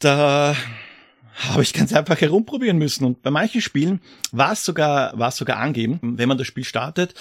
[0.00, 0.56] Da
[1.34, 3.04] habe ich ganz einfach herumprobieren müssen.
[3.04, 4.00] Und bei manchen Spielen
[4.32, 7.14] war es sogar, war es sogar angeben, wenn man das Spiel startet.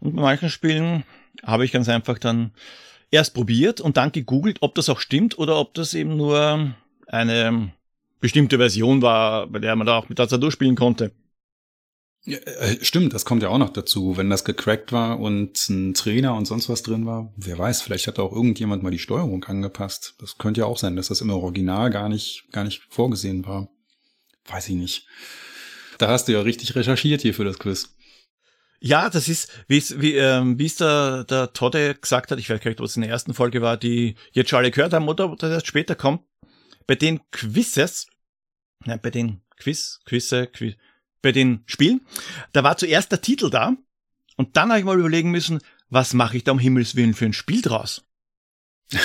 [0.00, 1.04] Und bei manchen Spielen
[1.42, 2.52] habe ich ganz einfach dann
[3.10, 6.74] erst probiert und dann gegoogelt, ob das auch stimmt oder ob das eben nur
[7.06, 7.72] eine
[8.20, 11.12] bestimmte Version war, bei der man da auch mit Tastatur spielen konnte.
[12.24, 14.16] Ja, äh, stimmt, das kommt ja auch noch dazu.
[14.16, 18.06] Wenn das gecrackt war und ein Trainer und sonst was drin war, wer weiß, vielleicht
[18.06, 20.14] hat auch irgendjemand mal die Steuerung angepasst.
[20.20, 23.68] Das könnte ja auch sein, dass das im Original gar nicht, gar nicht vorgesehen war.
[24.46, 25.06] Weiß ich nicht.
[25.98, 27.94] Da hast du ja richtig recherchiert hier für das Quiz.
[28.84, 32.50] Ja, das ist, wie es wie, ähm, wie es der, der Todde gesagt hat, ich
[32.50, 34.92] weiß gar nicht, ob es in der ersten Folge war, die jetzt schon alle gehört
[34.92, 36.22] haben oder ob das erst später kommt.
[36.88, 38.08] Bei den Quizzes,
[38.84, 40.74] nein, bei den Quiz, Quizze, Quiz,
[41.22, 42.00] bei den Spielen,
[42.52, 43.76] da war zuerst der Titel da
[44.36, 47.26] und dann habe ich mal überlegen müssen, was mache ich da um Himmels Willen für
[47.26, 48.04] ein Spiel draus?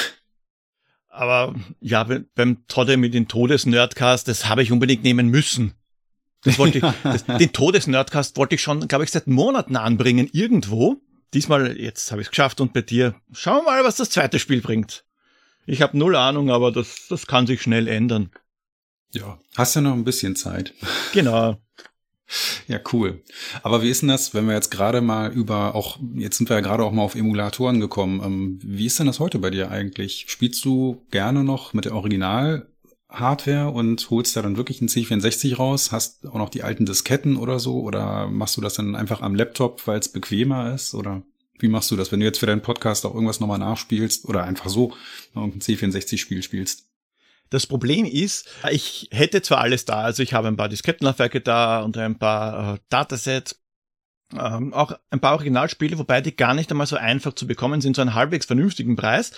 [1.07, 2.03] Aber ja,
[2.33, 5.75] beim Todde mit dem Todesnerdcast, das habe ich unbedingt nehmen müssen.
[6.43, 10.97] Das wollte ich, das, den Todesnerdcast wollte ich schon, glaube ich, seit Monaten anbringen, irgendwo.
[11.33, 14.39] Diesmal, jetzt habe ich es geschafft und bei dir, schauen wir mal, was das zweite
[14.39, 15.03] Spiel bringt.
[15.65, 18.31] Ich habe null Ahnung, aber das, das kann sich schnell ändern.
[19.11, 20.73] Ja, hast ja noch ein bisschen Zeit.
[21.13, 21.57] Genau.
[22.67, 23.23] Ja, cool.
[23.63, 26.57] Aber wie ist denn das, wenn wir jetzt gerade mal über auch, jetzt sind wir
[26.57, 28.21] ja gerade auch mal auf Emulatoren gekommen.
[28.21, 30.25] Ähm, wie ist denn das heute bei dir eigentlich?
[30.27, 32.67] Spielst du gerne noch mit der Original
[33.09, 37.37] Hardware und holst da dann wirklich einen C64 raus, hast auch noch die alten Disketten
[37.37, 41.23] oder so oder machst du das dann einfach am Laptop, weil es bequemer ist oder
[41.59, 44.43] wie machst du das, wenn du jetzt für deinen Podcast auch irgendwas nochmal nachspielst oder
[44.43, 44.93] einfach so
[45.33, 46.85] irgendein C64-Spiel spielst?
[47.49, 51.81] Das Problem ist, ich hätte zwar alles da, also ich habe ein paar Diskettenlaufwerke da
[51.81, 53.61] und ein paar äh, Datasets,
[54.37, 57.95] ähm, auch ein paar Originalspiele, wobei die gar nicht einmal so einfach zu bekommen sind,
[57.95, 59.31] zu einem halbwegs vernünftigen Preis.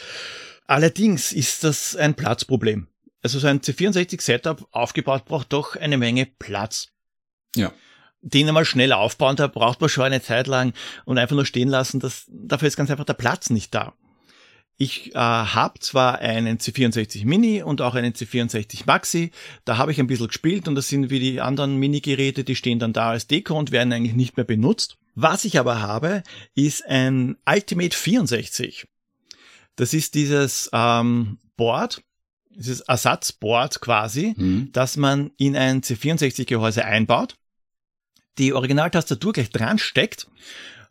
[0.65, 2.88] Allerdings ist das ein Platzproblem.
[3.22, 6.89] Also so ein C64-Setup aufgebaut braucht doch eine Menge Platz.
[7.55, 7.74] Ja.
[8.22, 10.74] Den einmal schnell aufbauen, da braucht man schon eine Zeit lang
[11.05, 13.93] und einfach nur stehen lassen, das, dafür ist ganz einfach der Platz nicht da.
[14.82, 19.32] Ich äh, habe zwar einen C64 Mini und auch einen C64 Maxi,
[19.65, 22.80] da habe ich ein bisschen gespielt und das sind wie die anderen Mini-Geräte, die stehen
[22.80, 24.97] dann da als Deko und werden eigentlich nicht mehr benutzt.
[25.15, 26.24] Was ich aber habe,
[26.55, 28.88] ist ein Ultimate 64.
[29.76, 32.01] Das ist dieses ähm, Board,
[32.60, 34.72] dieses Ersatzboard quasi, mhm.
[34.72, 37.36] dass man in ein C64-Gehäuse einbaut,
[38.38, 40.28] die Originaltastatur gleich dran steckt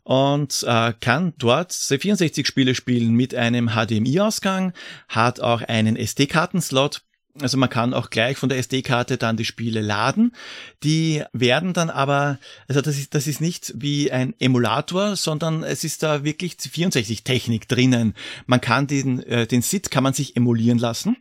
[0.03, 4.73] und äh, kann dort C64-Spiele spielen mit einem HDMI-Ausgang,
[5.07, 7.03] hat auch einen SD-Kartenslot.
[7.39, 10.35] Also man kann auch gleich von der SD-Karte dann die Spiele laden.
[10.83, 15.83] Die werden dann aber, also das ist, das ist nicht wie ein Emulator, sondern es
[15.83, 18.15] ist da wirklich C64-Technik drinnen.
[18.45, 21.17] Man kann den, äh, den SID kann man sich emulieren lassen.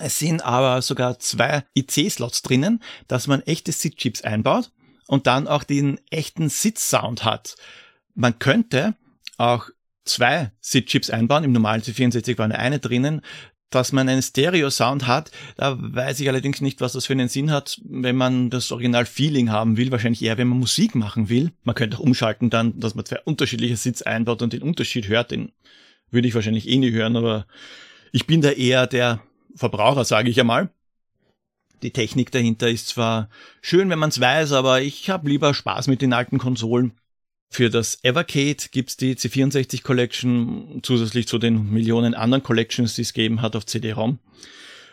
[0.00, 4.72] Es sind aber sogar zwei IC-Slots drinnen, dass man echte SID-Chips einbaut
[5.06, 7.56] und dann auch den echten SID-Sound hat.
[8.14, 8.94] Man könnte
[9.36, 9.68] auch
[10.04, 11.44] zwei SID-Chips einbauen.
[11.44, 13.20] Im normalen C64 war nur eine drinnen.
[13.70, 17.50] Dass man einen Stereo-Sound hat, da weiß ich allerdings nicht, was das für einen Sinn
[17.50, 19.90] hat, wenn man das Original-Feeling haben will.
[19.90, 21.50] Wahrscheinlich eher, wenn man Musik machen will.
[21.64, 25.32] Man könnte auch umschalten dann, dass man zwei unterschiedliche Sits einbaut und den Unterschied hört.
[25.32, 25.50] Den
[26.10, 27.46] würde ich wahrscheinlich eh nie hören, aber
[28.12, 29.20] ich bin da eher der
[29.54, 30.70] Verbraucher, sage ich einmal.
[31.82, 33.28] Die Technik dahinter ist zwar
[33.60, 36.92] schön, wenn man es weiß, aber ich habe lieber Spaß mit den alten Konsolen.
[37.50, 43.12] Für das Evercade gibt's die C64 Collection zusätzlich zu den Millionen anderen Collections, die es
[43.12, 44.18] gegeben hat auf CD-ROM.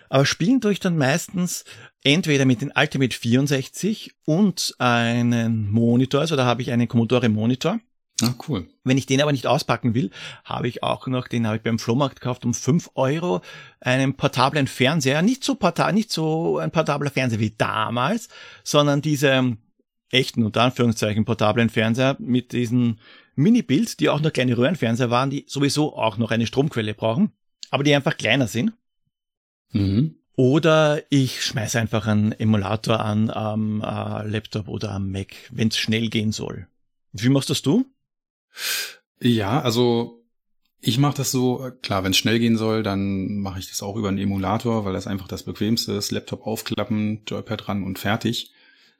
[0.10, 1.64] Aber spielen tue ich dann meistens
[2.04, 7.80] entweder mit den Ultimate 64 und einen Monitor, also da habe ich einen Commodore Monitor.
[8.24, 8.68] Ah, cool.
[8.84, 10.12] Wenn ich den aber nicht auspacken will,
[10.44, 13.42] habe ich auch noch, den habe ich beim Flohmarkt gekauft um fünf Euro,
[13.80, 18.30] einen portablen Fernseher, nicht so portal, nicht so ein portabler Fernseher wie damals,
[18.64, 19.58] sondern diese
[20.10, 23.00] echten, unter Anführungszeichen, portablen Fernseher mit diesen
[23.36, 27.32] Mini-Bild, die auch nur kleine Röhrenfernseher waren, die sowieso auch noch eine Stromquelle brauchen,
[27.70, 28.74] aber die einfach kleiner sind.
[29.72, 30.16] Mhm.
[30.36, 35.78] Oder ich schmeiße einfach einen Emulator an am äh, Laptop oder am Mac, wenn es
[35.78, 36.68] schnell gehen soll.
[37.12, 37.86] Wie machst das du?
[39.20, 40.22] Ja, also
[40.82, 43.96] ich mache das so, klar, wenn es schnell gehen soll, dann mache ich das auch
[43.96, 46.12] über einen Emulator, weil das einfach das bequemste ist.
[46.12, 48.52] Laptop aufklappen, Joypad ran und fertig.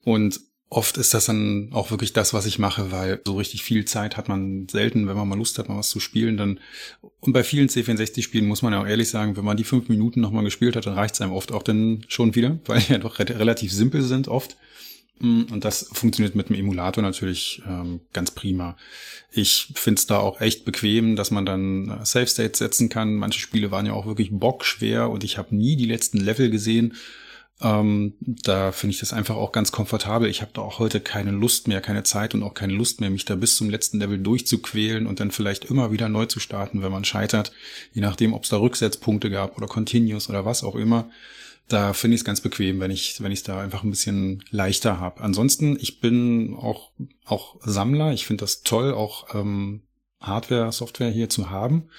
[0.04, 0.40] Und
[0.70, 4.16] oft ist das dann auch wirklich das, was ich mache, weil so richtig viel Zeit
[4.16, 6.38] hat man selten, wenn man mal Lust hat, mal was zu spielen.
[6.38, 6.60] Dann
[7.20, 10.22] und bei vielen C64-Spielen muss man ja auch ehrlich sagen, wenn man die fünf Minuten
[10.22, 13.00] nochmal gespielt hat, dann reicht es einem oft auch dann schon wieder, weil die ja
[13.00, 14.56] doch relativ simpel sind oft.
[15.22, 18.76] Und das funktioniert mit dem Emulator natürlich ähm, ganz prima.
[19.32, 23.16] Ich finde es da auch echt bequem, dass man dann äh, Safe States setzen kann.
[23.16, 26.96] Manche Spiele waren ja auch wirklich bockschwer und ich habe nie die letzten Level gesehen
[27.64, 30.28] ähm, da finde ich das einfach auch ganz komfortabel.
[30.30, 33.10] Ich habe da auch heute keine Lust mehr, keine Zeit und auch keine Lust mehr,
[33.10, 36.82] mich da bis zum letzten Level durchzuquälen und dann vielleicht immer wieder neu zu starten,
[36.82, 37.52] wenn man scheitert.
[37.94, 41.10] Je nachdem, ob es da Rücksetzpunkte gab oder Continuous oder was auch immer.
[41.68, 45.00] Da finde ich es ganz bequem, wenn ich wenn ich da einfach ein bisschen leichter
[45.00, 45.22] habe.
[45.22, 46.92] Ansonsten, ich bin auch
[47.26, 48.14] auch Sammler.
[48.14, 49.84] Ich finde das toll, auch ähm,
[50.20, 51.90] Hardware, Software hier zu haben.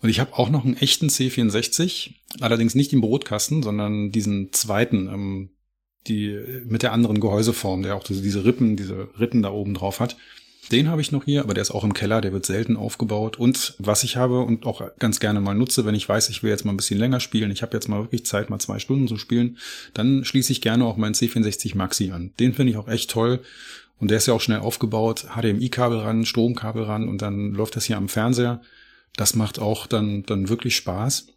[0.00, 5.08] Und ich habe auch noch einen echten C64, allerdings nicht im Brotkasten, sondern diesen zweiten,
[5.08, 5.50] ähm,
[6.06, 10.16] die mit der anderen Gehäuseform, der auch diese Rippen, diese Ritten da oben drauf hat.
[10.72, 13.38] Den habe ich noch hier, aber der ist auch im Keller, der wird selten aufgebaut.
[13.38, 16.50] Und was ich habe und auch ganz gerne mal nutze, wenn ich weiß, ich will
[16.50, 19.06] jetzt mal ein bisschen länger spielen, ich habe jetzt mal wirklich Zeit, mal zwei Stunden
[19.06, 19.58] zu spielen,
[19.94, 22.32] dann schließe ich gerne auch meinen C64 Maxi an.
[22.40, 23.40] Den finde ich auch echt toll.
[23.98, 27.84] Und der ist ja auch schnell aufgebaut, HDMI-Kabel ran, Stromkabel ran und dann läuft das
[27.84, 28.60] hier am Fernseher.
[29.16, 31.28] Das macht auch dann, dann wirklich Spaß.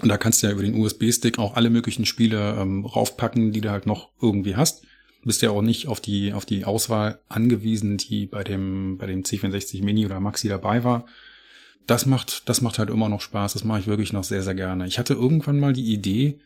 [0.00, 3.60] Und da kannst du ja über den USB-Stick auch alle möglichen Spiele ähm, raufpacken, die
[3.60, 4.84] du halt noch irgendwie hast.
[5.24, 9.22] Bist ja auch nicht auf die, auf die Auswahl angewiesen, die bei dem, bei dem
[9.22, 11.06] C64 Mini oder Maxi dabei war.
[11.86, 13.52] Das macht, das macht halt immer noch Spaß.
[13.52, 14.86] Das mache ich wirklich noch sehr, sehr gerne.
[14.86, 16.40] Ich hatte irgendwann mal die Idee,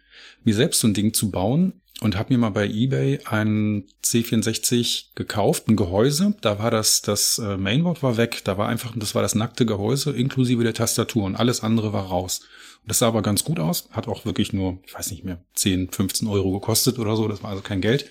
[0.44, 5.14] mir selbst so ein Ding zu bauen und habe mir mal bei eBay ein C64
[5.14, 6.34] gekauft, ein Gehäuse.
[6.40, 8.42] Da war das, das äh, Mainboard war weg.
[8.44, 12.06] Da war einfach, das war das nackte Gehäuse inklusive der Tastatur und alles andere war
[12.06, 12.42] raus.
[12.86, 15.90] Das sah aber ganz gut aus, hat auch wirklich nur, ich weiß nicht mehr, 10,
[15.90, 18.08] 15 Euro gekostet oder so, das war also kein Geld.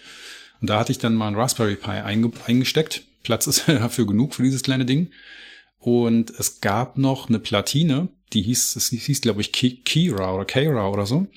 [0.62, 3.04] Und da hatte ich dann mal ein Raspberry Pi einge eingesteckt.
[3.24, 5.12] Platz ist dafür genug für dieses kleine Ding.
[5.80, 10.90] Und es gab noch eine Platine, die hieß, es hieß, glaube ich, Kira oder Kira
[10.90, 11.28] oder so.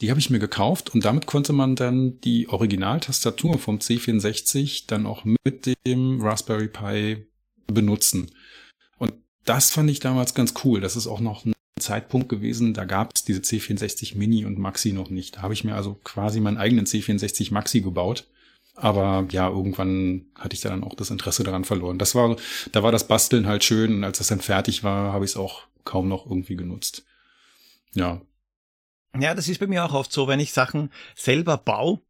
[0.00, 5.06] Die habe ich mir gekauft und damit konnte man dann die Originaltastatur vom C64 dann
[5.06, 7.26] auch mit dem Raspberry Pi
[7.66, 8.30] benutzen.
[8.98, 9.14] Und
[9.44, 10.80] das fand ich damals ganz cool.
[10.80, 14.92] Das ist auch noch ein Zeitpunkt gewesen, da gab es diese C64 Mini und Maxi
[14.92, 15.36] noch nicht.
[15.36, 18.26] Da habe ich mir also quasi meinen eigenen C64 Maxi gebaut.
[18.76, 21.98] Aber ja, irgendwann hatte ich da dann auch das Interesse daran verloren.
[21.98, 22.36] Das war,
[22.72, 25.36] da war das Basteln halt schön und als das dann fertig war, habe ich es
[25.36, 27.04] auch kaum noch irgendwie genutzt.
[27.94, 28.20] Ja.
[29.18, 32.00] Ja, das ist bei mir auch oft so, wenn ich Sachen selber baue,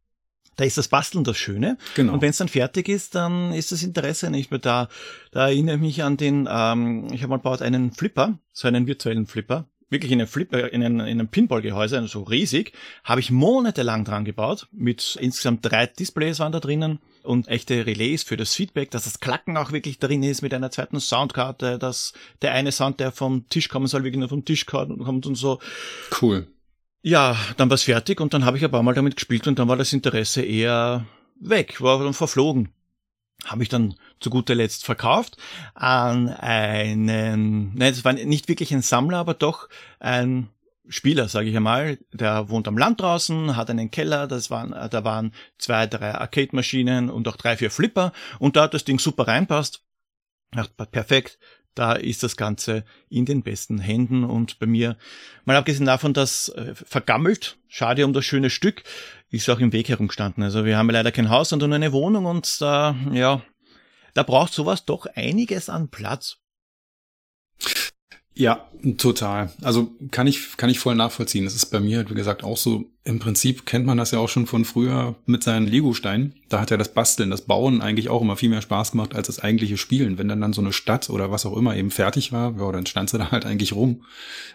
[0.57, 1.77] da ist das Basteln das Schöne.
[1.97, 2.15] Genau.
[2.15, 4.89] Und wenn es dann fertig ist, dann ist das Interesse nicht mehr da.
[5.33, 8.87] Da erinnere ich mich an den, ähm, ich habe mal baut einen Flipper, so einen
[8.87, 12.73] virtuellen Flipper, wirklich in einem Flipper, in einem, in einem Pinballgehäuse, also so riesig,
[13.03, 14.69] habe ich monatelang dran gebaut.
[14.71, 19.21] Mit insgesamt drei Displays waren da drinnen und echte Relais für das Feedback, dass das
[19.21, 23.49] Klacken auch wirklich drin ist mit einer zweiten Soundkarte, dass der eine Sound, der vom
[23.49, 25.61] Tisch kommen soll, wirklich nur vom Tisch kommt und so.
[26.21, 26.47] Cool.
[27.03, 29.69] Ja, dann war's fertig und dann habe ich ein paar Mal damit gespielt und dann
[29.69, 31.07] war das Interesse eher
[31.41, 32.71] weg, war dann verflogen.
[33.45, 35.37] Habe ich dann zu guter Letzt verkauft
[35.75, 39.69] an einen, nein, das war nicht wirklich ein Sammler, aber doch
[40.01, 40.49] ein
[40.89, 45.05] Spieler, sage ich einmal, der wohnt am Land draußen, hat einen Keller, das waren, da
[45.05, 48.13] waren zwei, drei Arcade-Maschinen und auch drei, vier Flipper.
[48.39, 49.83] Und da hat das Ding super reinpasst.
[50.91, 51.39] perfekt,
[51.75, 54.25] da ist das Ganze in den besten Händen.
[54.25, 54.97] Und bei mir,
[55.45, 58.85] mal abgesehen davon, dass äh, vergammelt, schade um das schöne Stück,
[59.35, 60.43] ist auch im Weg herumgestanden.
[60.43, 63.43] Also wir haben leider kein Haus, sondern eine Wohnung und da, ja,
[64.15, 66.39] da braucht sowas doch einiges an Platz.
[68.37, 68.69] Ja,
[68.99, 69.53] total.
[69.63, 71.45] Also kann ich, kann ich voll nachvollziehen.
[71.45, 72.85] Das ist bei mir, wie gesagt, auch so.
[73.05, 76.35] Im Prinzip kennt man das ja auch schon von früher mit seinen Lego-Steinen.
[76.49, 79.27] Da hat ja das Basteln, das Bauen eigentlich auch immer viel mehr Spaß gemacht als
[79.27, 80.19] das eigentliche Spielen.
[80.19, 82.87] Wenn dann dann so eine Stadt oder was auch immer eben fertig war, ja, dann
[82.87, 84.05] stand sie da halt eigentlich rum.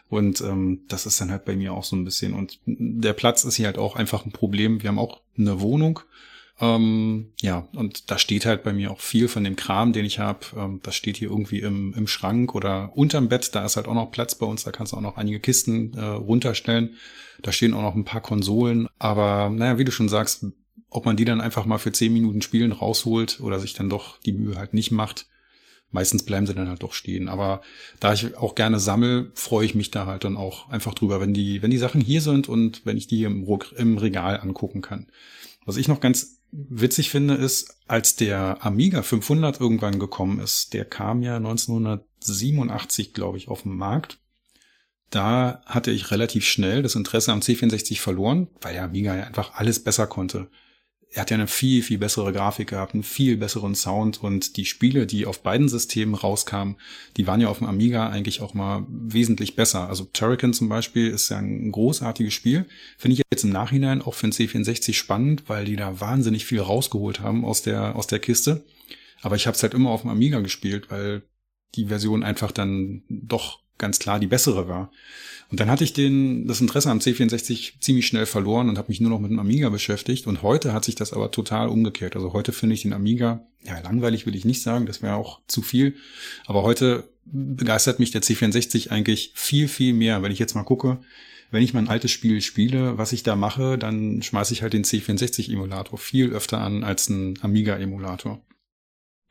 [0.09, 2.33] Und ähm, das ist dann halt bei mir auch so ein bisschen.
[2.33, 4.81] Und der Platz ist hier halt auch einfach ein Problem.
[4.81, 6.01] Wir haben auch eine Wohnung
[6.61, 10.19] ähm, ja, und da steht halt bei mir auch viel von dem Kram, den ich
[10.19, 10.39] habe.
[10.57, 13.55] Ähm, das steht hier irgendwie im, im Schrank oder unterm Bett.
[13.55, 14.63] Da ist halt auch noch Platz bei uns.
[14.63, 16.95] Da kannst du auch noch einige Kisten äh, runterstellen.
[17.41, 18.87] Da stehen auch noch ein paar Konsolen.
[18.97, 20.45] Aber naja, wie du schon sagst,
[20.89, 24.19] ob man die dann einfach mal für zehn Minuten Spielen rausholt oder sich dann doch
[24.19, 25.27] die Mühe halt nicht macht.
[25.91, 27.29] Meistens bleiben sie dann halt doch stehen.
[27.29, 27.61] Aber
[28.01, 31.33] da ich auch gerne sammel, freue ich mich da halt dann auch einfach drüber, wenn
[31.33, 33.47] die, wenn die Sachen hier sind und wenn ich die im,
[33.77, 35.07] im Regal angucken kann.
[35.65, 40.85] Was ich noch ganz witzig finde, ist, als der Amiga 500 irgendwann gekommen ist, der
[40.85, 44.19] kam ja 1987, glaube ich, auf den Markt.
[45.09, 49.55] Da hatte ich relativ schnell das Interesse am C64 verloren, weil der Amiga ja einfach
[49.55, 50.49] alles besser konnte
[51.11, 54.65] er hat ja eine viel, viel bessere Grafik gehabt, einen viel besseren Sound und die
[54.65, 56.75] Spiele, die auf beiden Systemen rauskamen,
[57.17, 59.89] die waren ja auf dem Amiga eigentlich auch mal wesentlich besser.
[59.89, 62.65] Also Turrican zum Beispiel ist ja ein großartiges Spiel.
[62.97, 66.61] Finde ich jetzt im Nachhinein auch für den C64 spannend, weil die da wahnsinnig viel
[66.61, 68.63] rausgeholt haben aus der, aus der Kiste.
[69.21, 71.23] Aber ich habe es halt immer auf dem Amiga gespielt, weil
[71.75, 74.91] die Version einfach dann doch ganz klar die bessere war.
[75.49, 79.01] Und dann hatte ich den, das Interesse am C64 ziemlich schnell verloren und habe mich
[79.01, 80.27] nur noch mit dem Amiga beschäftigt.
[80.27, 82.15] Und heute hat sich das aber total umgekehrt.
[82.15, 85.39] Also heute finde ich den Amiga, ja, langweilig will ich nicht sagen, das wäre auch
[85.47, 85.95] zu viel.
[86.45, 90.21] Aber heute begeistert mich der C64 eigentlich viel, viel mehr.
[90.21, 90.99] Wenn ich jetzt mal gucke,
[91.49, 94.83] wenn ich mein altes Spiel spiele, was ich da mache, dann schmeiße ich halt den
[94.83, 98.39] C64-Emulator viel öfter an als ein Amiga-Emulator.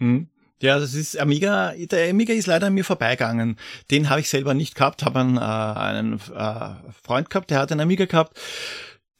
[0.00, 0.28] Mhm.
[0.60, 3.56] Ja, das ist Amiga, der Amiga ist leider an mir vorbeigegangen.
[3.90, 7.70] Den habe ich selber nicht gehabt, habe einen, äh, einen äh, Freund gehabt, der hat
[7.70, 8.40] einen Amiga gehabt.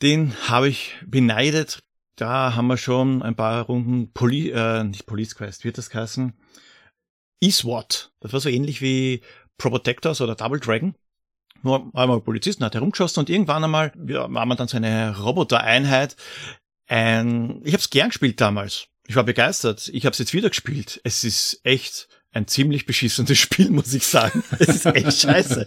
[0.02, 1.80] Den habe ich beneidet.
[2.16, 6.32] Da haben wir schon ein paar Runden Poli äh, nicht Police Quest, wird das heißen?
[7.40, 8.10] E-SWAT.
[8.18, 9.22] Das war so ähnlich wie
[9.56, 10.96] Pro Protectors oder Double Dragon.
[11.62, 16.16] Nur einmal Polizisten hat herumgeschossen und irgendwann einmal ja, war man dann so eine Robotereinheit.
[16.86, 18.88] Ein, ich habe es gern gespielt damals.
[19.08, 19.88] Ich war begeistert.
[19.94, 21.00] Ich habe es jetzt wieder gespielt.
[21.02, 24.44] Es ist echt ein ziemlich beschissenes Spiel, muss ich sagen.
[24.58, 25.66] Es ist echt scheiße.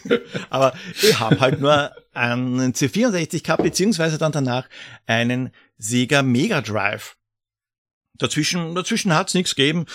[0.50, 4.68] Aber ich habe halt nur einen C64 gehabt, beziehungsweise dann danach
[5.06, 7.16] einen Sega Mega Drive.
[8.18, 9.86] Dazwischen, dazwischen hat's nichts gegeben.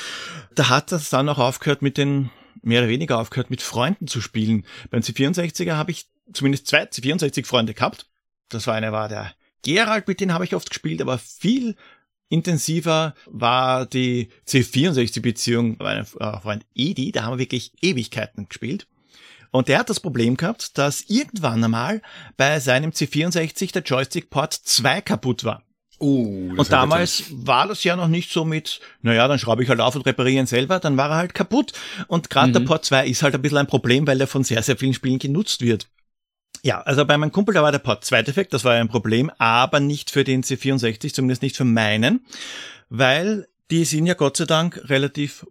[0.56, 2.30] Da hat das dann auch aufgehört mit den,
[2.62, 4.66] mehr oder weniger aufgehört mit Freunden zu spielen.
[4.90, 8.08] Beim C64er habe ich zumindest zwei C64 Freunde gehabt.
[8.48, 11.76] Das war einer war der Gerald, mit dem habe ich oft gespielt, aber viel
[12.30, 18.88] intensiver war die C64-Beziehung meinem äh, Freund Edi, da haben wir wirklich Ewigkeiten gespielt.
[19.52, 22.02] Und der hat das Problem gehabt, dass irgendwann einmal
[22.36, 25.64] bei seinem C64 der Joystick-Port 2 kaputt war.
[25.98, 29.80] Oh, und damals war das ja noch nicht so mit, naja, dann schraube ich halt
[29.80, 31.72] auf und repariere ihn selber, dann war er halt kaputt.
[32.08, 32.54] Und gerade mhm.
[32.54, 34.94] der Port 2 ist halt ein bisschen ein Problem, weil er von sehr, sehr vielen
[34.94, 35.88] Spielen genutzt wird.
[36.66, 39.30] Ja, also bei meinem Kumpel, da war der Port 2 defekt, das war ein Problem,
[39.38, 42.26] aber nicht für den C64, zumindest nicht für meinen,
[42.90, 45.46] weil die sind ja Gott sei Dank relativ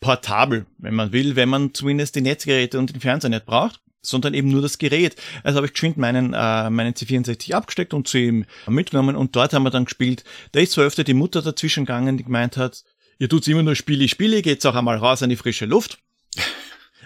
[0.00, 4.34] portabel, wenn man will, wenn man zumindest die Netzgeräte und den Fernseher nicht braucht, sondern
[4.34, 5.16] eben nur das Gerät.
[5.44, 9.54] Also habe ich geschwind meinen, äh, meinen C64 abgesteckt und zu ihm mitgenommen und dort
[9.54, 10.24] haben wir dann gespielt.
[10.52, 12.84] Da ist so öfter die Mutter dazwischen gegangen, die gemeint hat,
[13.18, 16.00] ihr tut's immer nur Spiele, Spiele, geht's auch einmal raus an die frische Luft.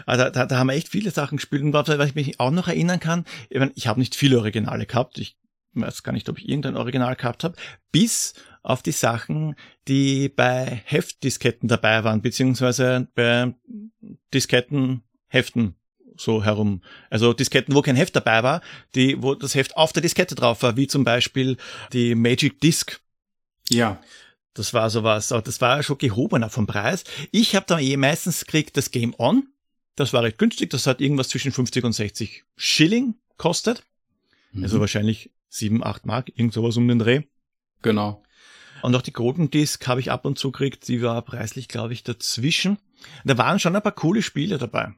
[0.06, 2.68] Also da, da haben wir echt viele Sachen gespielt und was ich mich auch noch
[2.68, 5.36] erinnern kann, ich, mein, ich habe nicht viele Originale gehabt, ich
[5.72, 7.56] weiß gar nicht, ob ich irgendein Original gehabt habe,
[7.92, 9.56] bis auf die Sachen,
[9.88, 13.54] die bei Heftdisketten dabei waren, beziehungsweise bei
[14.32, 15.74] Diskettenheften
[16.16, 16.82] so herum.
[17.10, 18.60] Also Disketten, wo kein Heft dabei war,
[18.94, 21.56] die, wo das Heft auf der Diskette drauf war, wie zum Beispiel
[21.92, 23.00] die Magic Disc.
[23.68, 24.00] Ja.
[24.54, 27.02] Das war sowas, aber das war schon gehobener vom Preis.
[27.32, 29.48] Ich habe dann eh meistens gekriegt das Game On
[29.96, 30.70] das war recht günstig.
[30.70, 33.84] Das hat irgendwas zwischen 50 und 60 Schilling kostet.
[34.52, 34.64] Mhm.
[34.64, 37.22] Also wahrscheinlich 7, 8 Mark, irgend sowas um den Dreh.
[37.82, 38.22] Genau.
[38.82, 40.88] Und auch die Golden Disc habe ich ab und zu gekriegt.
[40.88, 42.78] Die war preislich, glaube ich, dazwischen.
[43.24, 44.92] Da waren schon ein paar coole Spiele dabei.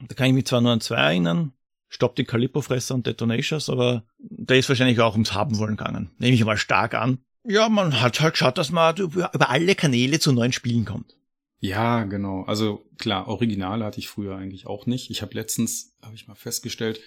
[0.00, 1.52] Da kann ich mich zwar nur an zwei erinnern.
[1.88, 6.10] Stop die Calippo-Fresser und Detonations, aber da ist wahrscheinlich auch ums Haben wollen gegangen.
[6.18, 7.18] Nehme ich mal stark an.
[7.44, 11.16] Ja, man hat halt geschaut, dass man über alle Kanäle zu neuen Spielen kommt.
[11.64, 12.42] Ja, genau.
[12.42, 15.10] Also klar, Originale hatte ich früher eigentlich auch nicht.
[15.10, 17.00] Ich habe letztens, habe ich mal festgestellt,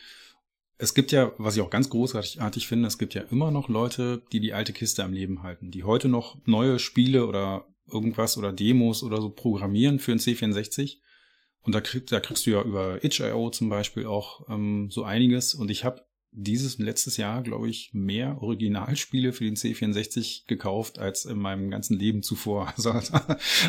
[0.78, 4.24] es gibt ja, was ich auch ganz großartig finde, es gibt ja immer noch Leute,
[4.32, 8.54] die die alte Kiste am Leben halten, die heute noch neue Spiele oder irgendwas oder
[8.54, 11.00] Demos oder so programmieren für ein C64.
[11.62, 15.54] Und da, krieg, da kriegst du ja über itch.io zum Beispiel auch ähm, so einiges.
[15.54, 16.05] Und ich habe
[16.38, 21.98] dieses letztes Jahr, glaube ich, mehr Originalspiele für den C64 gekauft als in meinem ganzen
[21.98, 22.74] Leben zuvor.
[22.86, 22.94] Also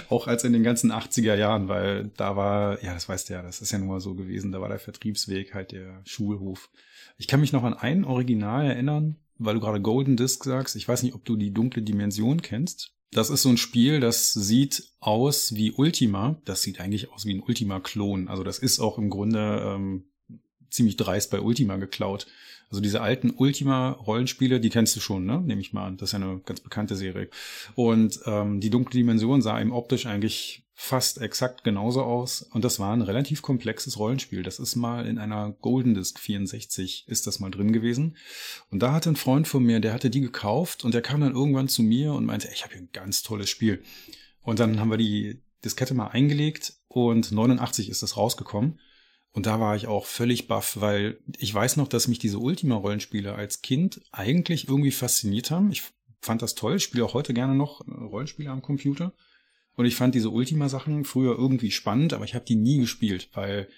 [0.09, 3.43] auch als in den ganzen 80er Jahren, weil da war, ja, das weißt du ja,
[3.43, 6.69] das ist ja nur so gewesen, da war der Vertriebsweg halt der Schulhof.
[7.19, 10.77] Ich kann mich noch an ein Original erinnern, weil du gerade Golden Disc sagst.
[10.77, 12.93] Ich weiß nicht, ob du die dunkle Dimension kennst.
[13.13, 16.41] Das ist so ein Spiel, das sieht aus wie Ultima.
[16.45, 18.29] Das sieht eigentlich aus wie ein Ultima-Klon.
[18.29, 20.05] Also das ist auch im Grunde ähm,
[20.71, 22.27] ziemlich dreist bei Ultima geklaut.
[22.71, 25.41] Also diese alten Ultima-Rollenspiele, die kennst du schon, ne?
[25.41, 25.97] Nehme ich mal an.
[25.97, 27.29] Das ist ja eine ganz bekannte Serie.
[27.75, 32.43] Und ähm, die dunkle Dimension sah eben optisch eigentlich fast exakt genauso aus.
[32.43, 34.43] Und das war ein relativ komplexes Rollenspiel.
[34.43, 38.17] Das ist mal in einer Golden Disc 64 ist das mal drin gewesen.
[38.71, 41.35] Und da hatte ein Freund von mir, der hatte die gekauft und der kam dann
[41.35, 43.83] irgendwann zu mir und meinte, ich habe hier ein ganz tolles Spiel.
[44.43, 48.79] Und dann haben wir die Diskette mal eingelegt und 89 ist das rausgekommen.
[49.37, 53.35] Und da war ich auch völlig baff, weil ich weiß noch, dass mich diese Ultima-Rollenspiele
[53.35, 55.71] als Kind eigentlich irgendwie fasziniert haben.
[55.71, 55.83] Ich
[56.23, 59.13] fand das toll, spiele auch heute gerne noch äh, Rollenspiele am Computer.
[59.75, 63.69] Und ich fand diese Ultima-Sachen früher irgendwie spannend, aber ich habe die nie gespielt, weil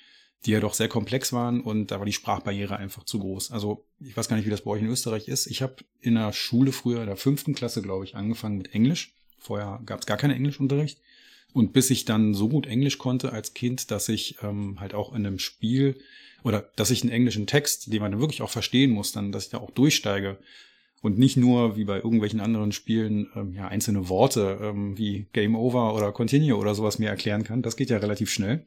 [0.46, 3.50] die ja doch sehr komplex waren und da war die Sprachbarriere einfach zu groß.
[3.50, 5.48] Also ich weiß gar nicht, wie das bei euch in Österreich ist.
[5.48, 9.12] Ich habe in der Schule früher, in der fünften Klasse, glaube ich, angefangen mit Englisch.
[9.38, 11.00] Vorher gab es gar keinen Englischunterricht.
[11.52, 15.14] Und bis ich dann so gut Englisch konnte als Kind, dass ich ähm, halt auch
[15.14, 15.96] in einem Spiel
[16.44, 19.44] oder dass ich einen englischen Text, den man dann wirklich auch verstehen muss, dann, dass
[19.44, 20.38] ich da auch durchsteige
[21.00, 25.56] und nicht nur wie bei irgendwelchen anderen Spielen ähm, ja einzelne Worte ähm, wie Game
[25.56, 27.62] Over oder Continue oder sowas mir erklären kann.
[27.62, 28.66] Das geht ja relativ schnell.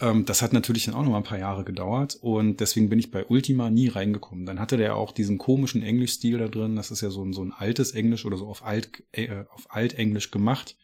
[0.00, 2.98] Ähm, das hat natürlich dann auch noch mal ein paar Jahre gedauert und deswegen bin
[2.98, 4.46] ich bei Ultima nie reingekommen.
[4.46, 6.76] Dann hatte der auch diesen komischen Englischstil da drin.
[6.76, 9.66] Das ist ja so ein, so ein altes Englisch oder so auf alt äh, auf
[9.68, 10.76] Altenglisch gemacht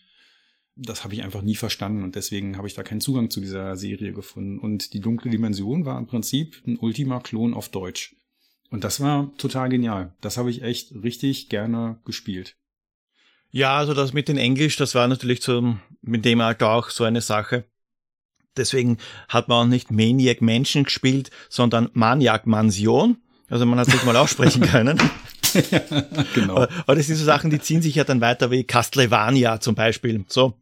[0.79, 3.77] das habe ich einfach nie verstanden und deswegen habe ich da keinen Zugang zu dieser
[3.77, 4.59] Serie gefunden.
[4.59, 8.15] Und die dunkle Dimension war im Prinzip ein Ultima-Klon auf Deutsch.
[8.71, 10.15] Und das war total genial.
[10.21, 12.57] Das habe ich echt richtig gerne gespielt.
[13.51, 17.05] Ja, also das mit den Englisch, das war natürlich so mit dem Alter auch so
[17.05, 17.65] eine Sache.
[18.57, 18.99] Deswegen
[19.29, 23.17] hat man auch nicht Maniac Mansion gespielt, sondern Maniac Mansion.
[23.49, 24.99] Also man hat sich mal aussprechen können.
[25.71, 25.81] ja,
[26.35, 26.57] genau.
[26.57, 30.25] Aber das sind so Sachen, die ziehen sich ja dann weiter wie Castlevania zum Beispiel.
[30.29, 30.55] So.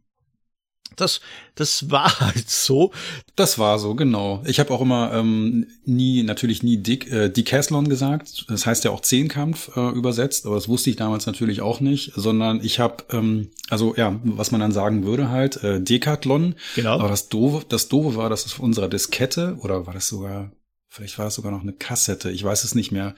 [0.97, 1.21] Das,
[1.55, 2.91] das war halt so.
[3.35, 4.43] Das war so, genau.
[4.45, 8.45] Ich habe auch immer ähm, nie, natürlich nie Dick, äh, Decathlon gesagt.
[8.49, 12.11] Das heißt ja auch Zehnkampf äh, übersetzt, aber das wusste ich damals natürlich auch nicht,
[12.15, 16.55] sondern ich habe, ähm, also ja, was man dann sagen würde halt, äh, Decathlon.
[16.75, 16.99] Genau.
[16.99, 20.51] Aber das Doofe, das Doofe war, dass es auf unserer Diskette, oder war das sogar,
[20.89, 23.15] vielleicht war es sogar noch eine Kassette, ich weiß es nicht mehr,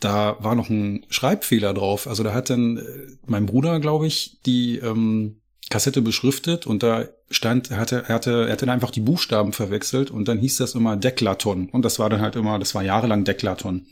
[0.00, 2.06] da war noch ein Schreibfehler drauf.
[2.06, 2.82] Also da hat dann äh,
[3.26, 5.40] mein Bruder, glaube ich, die ähm,
[5.70, 9.52] Kassette beschriftet und da stand, er hatte, er hatte, er hatte dann einfach die Buchstaben
[9.52, 11.68] verwechselt und dann hieß das immer Deklaton.
[11.68, 13.86] Und das war dann halt immer, das war jahrelang Deklaton.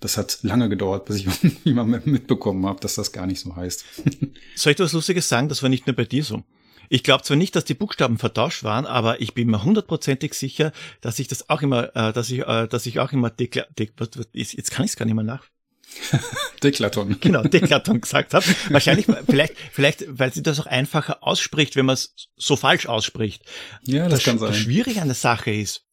[0.00, 3.84] Das hat lange gedauert, bis ich irgendjemand mitbekommen habe, dass das gar nicht so heißt.
[4.54, 5.48] Soll ich dir was Lustiges sagen?
[5.48, 6.42] Das war nicht nur bei dir so.
[6.90, 10.72] Ich glaube zwar nicht, dass die Buchstaben vertauscht waren, aber ich bin mir hundertprozentig sicher,
[11.00, 14.10] dass ich das auch immer, äh, dass ich, äh, dass ich auch immer dekla, was,
[14.32, 15.44] jetzt kann ich es gar nicht mehr nach.
[16.62, 17.18] Deklaton.
[17.20, 18.44] Genau, Deklaton gesagt habe.
[18.70, 23.42] Wahrscheinlich, vielleicht, vielleicht, weil sie das auch einfacher ausspricht, wenn man es so falsch ausspricht.
[23.84, 24.48] Ja, das, das kann sein.
[24.48, 25.84] Das Schwierige an der Sache ist,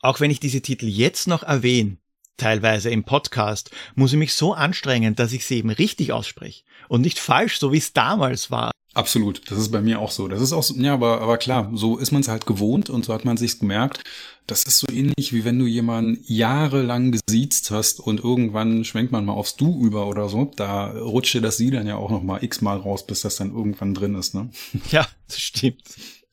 [0.00, 1.98] auch wenn ich diese Titel jetzt noch erwähne,
[2.36, 7.00] teilweise im Podcast, muss ich mich so anstrengen, dass ich sie eben richtig ausspreche und
[7.00, 8.70] nicht falsch, so wie es damals war.
[8.94, 10.28] Absolut, das ist bei mir auch so.
[10.28, 13.04] Das ist auch so, ja, aber, aber klar, so ist man es halt gewohnt und
[13.04, 14.02] so hat man sich's gemerkt.
[14.46, 19.26] Das ist so ähnlich, wie wenn du jemanden jahrelang gesiezt hast und irgendwann schwenkt man
[19.26, 20.50] mal aufs Du über oder so.
[20.56, 23.52] Da rutscht dir das Sie dann ja auch noch mal x-mal raus, bis das dann
[23.52, 24.50] irgendwann drin ist, ne?
[24.90, 25.82] Ja, das stimmt.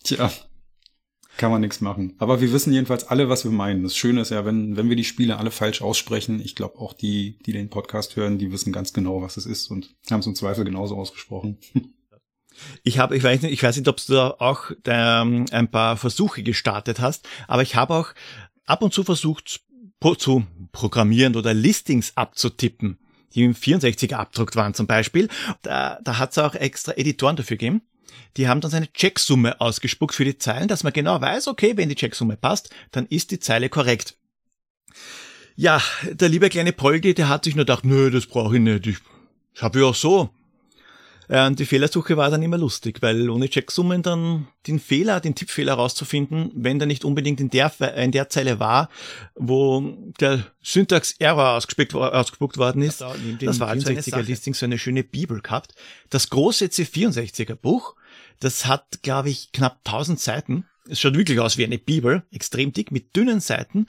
[0.03, 0.31] Tja,
[1.37, 2.15] kann man nichts machen.
[2.17, 3.83] Aber wir wissen jedenfalls alle, was wir meinen.
[3.83, 6.93] Das Schöne ist ja, wenn, wenn wir die Spiele alle falsch aussprechen, ich glaube auch
[6.93, 10.27] die, die den Podcast hören, die wissen ganz genau, was es ist und haben es
[10.27, 11.57] im Zweifel genauso ausgesprochen.
[12.83, 15.97] Ich habe, ich weiß nicht, ich weiß nicht, ob du da auch ähm, ein paar
[15.97, 18.09] Versuche gestartet hast, aber ich habe auch
[18.65, 19.61] ab und zu versucht
[20.17, 22.99] zu programmieren oder Listings abzutippen,
[23.33, 25.29] die im 64er abdruckt waren zum Beispiel.
[25.63, 27.81] Da, da hat es auch extra Editoren dafür gegeben.
[28.37, 31.89] Die haben dann seine Checksumme ausgespuckt für die Zeilen, dass man genau weiß, okay, wenn
[31.89, 34.15] die Checksumme passt, dann ist die Zeile korrekt.
[35.55, 35.81] Ja,
[36.11, 38.87] der liebe kleine Poldi, der hat sich nur gedacht, nö, das brauche ich nicht.
[38.87, 38.97] Ich,
[39.53, 40.29] ich habe ja auch so
[41.27, 45.35] äh, und die Fehlersuche war dann immer lustig, weil ohne Checksummen dann den Fehler, den
[45.35, 48.89] Tippfehler rauszufinden, wenn der nicht unbedingt in der, in der Zeile war,
[49.35, 49.81] wo
[50.19, 53.01] der Syntax-Error ausgespuckt, ausgespuckt worden ist.
[53.01, 55.73] Ja, da das war halt 64er-Listing so eine schöne Bibel gehabt.
[56.09, 57.95] Das große C64er-Buch,
[58.39, 62.71] das hat, glaube ich, knapp 1000 Seiten es schaut wirklich aus wie eine Bibel, extrem
[62.71, 63.87] dick, mit dünnen Seiten.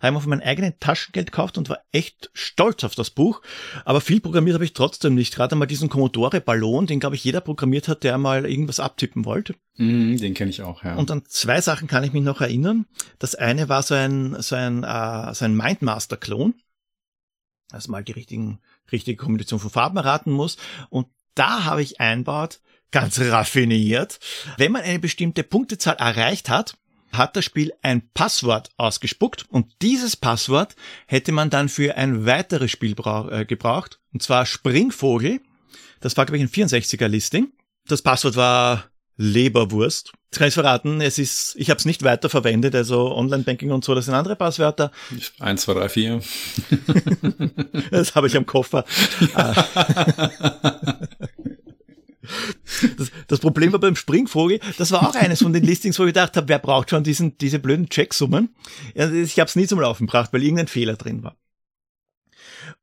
[0.00, 3.42] Habe ich von meinem eigenen Taschengeld gekauft und war echt stolz auf das Buch.
[3.84, 5.34] Aber viel programmiert habe ich trotzdem nicht.
[5.34, 9.54] Gerade mal diesen Commodore-Ballon, den, glaube ich, jeder programmiert hat, der mal irgendwas abtippen wollte.
[9.76, 10.94] Mm, den kenne ich auch, ja.
[10.96, 12.86] Und an zwei Sachen kann ich mich noch erinnern.
[13.18, 16.54] Das eine war so ein, so ein, äh, so ein Mindmaster-Klon.
[17.70, 20.56] Also mal die richtigen, richtige Kombination von Farben erraten muss.
[20.88, 22.60] Und da habe ich einbaut,
[22.90, 24.18] ganz raffiniert.
[24.56, 26.76] Wenn man eine bestimmte Punktezahl erreicht hat,
[27.12, 30.76] hat das Spiel ein Passwort ausgespuckt und dieses Passwort
[31.06, 32.94] hätte man dann für ein weiteres Spiel
[33.30, 35.40] äh, gebraucht, und zwar Springvogel.
[36.00, 37.48] Das war, glaube ich, ein 64er Listing.
[37.86, 38.84] Das Passwort war
[39.16, 40.12] Leberwurst.
[40.30, 43.84] Jetzt kann ich verraten, es ist, ich habe es nicht weiter verwendet, also Online-Banking und
[43.84, 44.92] so, das sind andere Passwörter.
[45.40, 46.20] Eins, zwei, drei, vier.
[47.90, 48.84] das habe ich am Koffer.
[52.96, 56.08] Das, das Problem war beim Springvogel, das war auch eines von den Listings, wo ich
[56.08, 58.50] gedacht habe, wer braucht schon diesen, diese blöden Checksummen?
[58.94, 61.36] Ich habe es nie zum Laufen gebracht, weil irgendein Fehler drin war.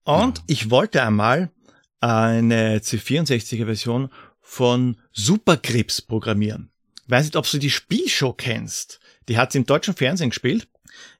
[0.04, 0.44] Und ja.
[0.48, 1.52] ich wollte einmal
[2.00, 4.10] eine C64er Version
[4.42, 6.72] von Superkrebs programmieren.
[7.08, 9.00] Weiß nicht, ob du die Spielshow kennst.
[9.28, 10.68] Die hat sie im deutschen Fernsehen gespielt.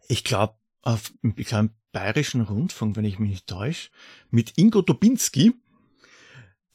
[0.08, 3.90] Ich glaube, auf ich glaub, bayerischen Rundfunk, wenn ich mich nicht täusche,
[4.30, 5.54] mit Ingo Dobinski.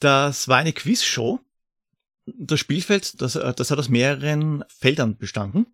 [0.01, 1.41] Das war eine Quizshow.
[2.27, 5.67] Das Spielfeld, das, äh, das hat aus mehreren Feldern bestanden.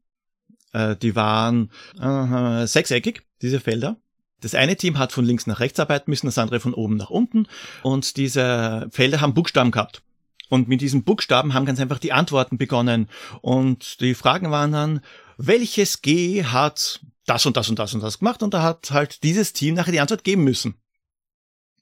[0.72, 1.70] Äh, die waren
[2.00, 3.96] äh, sechseckig, diese Felder.
[4.40, 7.10] Das eine Team hat von links nach rechts arbeiten müssen, das andere von oben nach
[7.10, 7.46] unten.
[7.82, 10.02] Und diese Felder haben Buchstaben gehabt.
[10.48, 13.08] Und mit diesen Buchstaben haben ganz einfach die Antworten begonnen.
[13.40, 15.00] Und die Fragen waren dann,
[15.38, 18.42] welches G hat das und das und das und das gemacht?
[18.42, 20.76] Und da hat halt dieses Team nachher die Antwort geben müssen.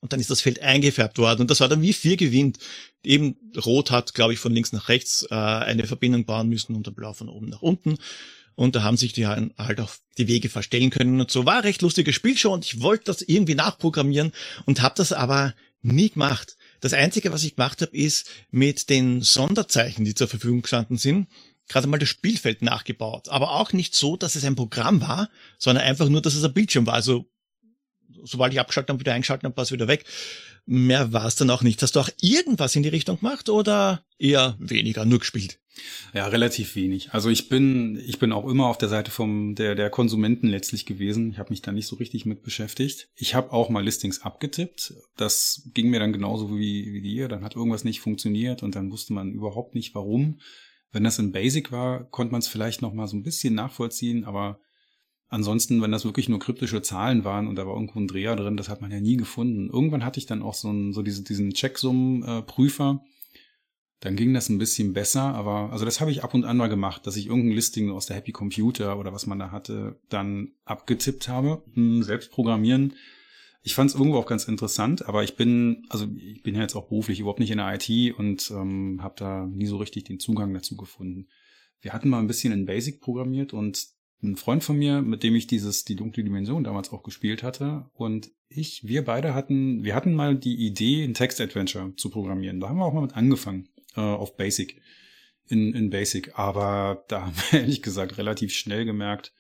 [0.05, 1.41] Und dann ist das Feld eingefärbt worden.
[1.41, 2.59] Und das war dann wie vier gewinnt.
[3.03, 6.95] Eben Rot hat, glaube ich, von links nach rechts äh, eine Verbindung bauen müssen und
[6.95, 7.97] Blau von oben nach unten.
[8.55, 11.47] Und da haben sich die halt auch die Wege verstellen können und so.
[11.47, 14.33] War recht lustiges Spiel schon und ich wollte das irgendwie nachprogrammieren
[14.67, 16.59] und habe das aber nie gemacht.
[16.83, 21.29] Das Einzige, was ich gemacht habe, ist mit den Sonderzeichen, die zur Verfügung gestanden sind,
[21.67, 23.31] gerade mal das Spielfeld nachgebaut.
[23.31, 26.53] Aber auch nicht so, dass es ein Programm war, sondern einfach nur, dass es ein
[26.53, 26.93] Bildschirm war.
[26.93, 27.27] Also
[28.25, 30.05] sobald ich abgeschaltet habe, wieder eingeschaltet habe, war es wieder weg.
[30.67, 31.83] Mehr war es dann auch nicht.
[31.83, 35.59] Hast du auch irgendwas in die Richtung gemacht oder eher weniger, nur gespielt?
[36.13, 37.13] Ja, relativ wenig.
[37.13, 40.87] Also ich bin, ich bin auch immer auf der Seite vom der der Konsumenten letztlich
[40.87, 41.31] gewesen.
[41.33, 43.09] Ich habe mich da nicht so richtig mit beschäftigt.
[43.17, 44.95] Ich habe auch mal Listings abgetippt.
[45.17, 47.29] Das ging mir dann genauso wie, wie dir.
[47.29, 50.39] Dann hat irgendwas nicht funktioniert und dann wusste man überhaupt nicht warum.
[50.93, 54.25] Wenn das in Basic war, konnte man es vielleicht noch mal so ein bisschen nachvollziehen,
[54.25, 54.61] aber
[55.35, 58.57] ansonsten, wenn das wirklich nur kryptische Zahlen waren und da war irgendwo ein Dreher drin,
[58.57, 59.69] das hat man ja nie gefunden.
[59.69, 63.05] Irgendwann hatte ich dann auch so, einen, so diese, diesen Checksum-Prüfer.
[63.99, 66.69] Dann ging das ein bisschen besser, aber also das habe ich ab und an mal
[66.69, 70.53] gemacht, dass ich irgendein Listing aus der Happy Computer oder was man da hatte, dann
[70.65, 72.95] abgetippt habe, hm, selbst programmieren.
[73.63, 76.77] Ich fand es irgendwo auch ganz interessant, aber ich bin, also ich bin ja jetzt
[76.77, 80.21] auch beruflich überhaupt nicht in der IT und ähm, habe da nie so richtig den
[80.21, 81.27] Zugang dazu gefunden.
[81.81, 85.35] Wir hatten mal ein bisschen in Basic programmiert und ein Freund von mir, mit dem
[85.35, 89.95] ich dieses die dunkle Dimension damals auch gespielt hatte und ich, wir beide hatten, wir
[89.95, 92.61] hatten mal die Idee, ein Text-Adventure zu programmieren.
[92.61, 94.81] Da haben wir auch mal mit angefangen äh, auf Basic,
[95.47, 96.39] in, in Basic.
[96.39, 99.33] Aber da haben wir ehrlich gesagt relativ schnell gemerkt,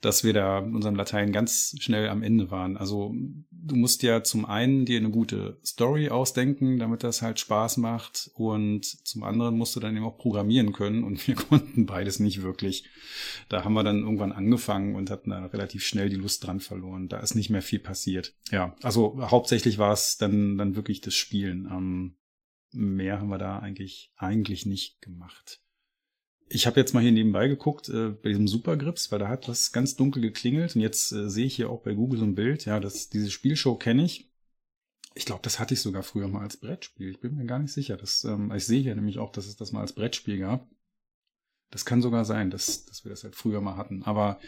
[0.00, 2.76] dass wir da in unserem Latein ganz schnell am Ende waren.
[2.76, 3.14] Also
[3.50, 8.30] du musst ja zum einen dir eine gute Story ausdenken, damit das halt Spaß macht
[8.34, 12.42] und zum anderen musst du dann eben auch programmieren können und wir konnten beides nicht
[12.42, 12.88] wirklich.
[13.48, 17.08] Da haben wir dann irgendwann angefangen und hatten dann relativ schnell die Lust dran verloren.
[17.08, 18.34] Da ist nicht mehr viel passiert.
[18.50, 21.68] Ja, also hauptsächlich war es dann, dann wirklich das Spielen.
[21.70, 22.16] Ähm,
[22.72, 25.60] mehr haben wir da eigentlich, eigentlich nicht gemacht.
[26.50, 29.72] Ich habe jetzt mal hier nebenbei geguckt äh, bei diesem Supergrips, weil da hat was
[29.72, 32.64] ganz dunkel geklingelt und jetzt äh, sehe ich hier auch bei Google so ein Bild.
[32.64, 34.30] Ja, das, diese Spielshow kenne ich.
[35.14, 37.10] Ich glaube, das hatte ich sogar früher mal als Brettspiel.
[37.10, 37.96] Ich bin mir gar nicht sicher.
[37.96, 40.68] Das, ähm, ich sehe hier nämlich auch, dass es das mal als Brettspiel gab.
[41.70, 44.02] Das kann sogar sein, dass, dass wir das halt früher mal hatten.
[44.04, 44.40] Aber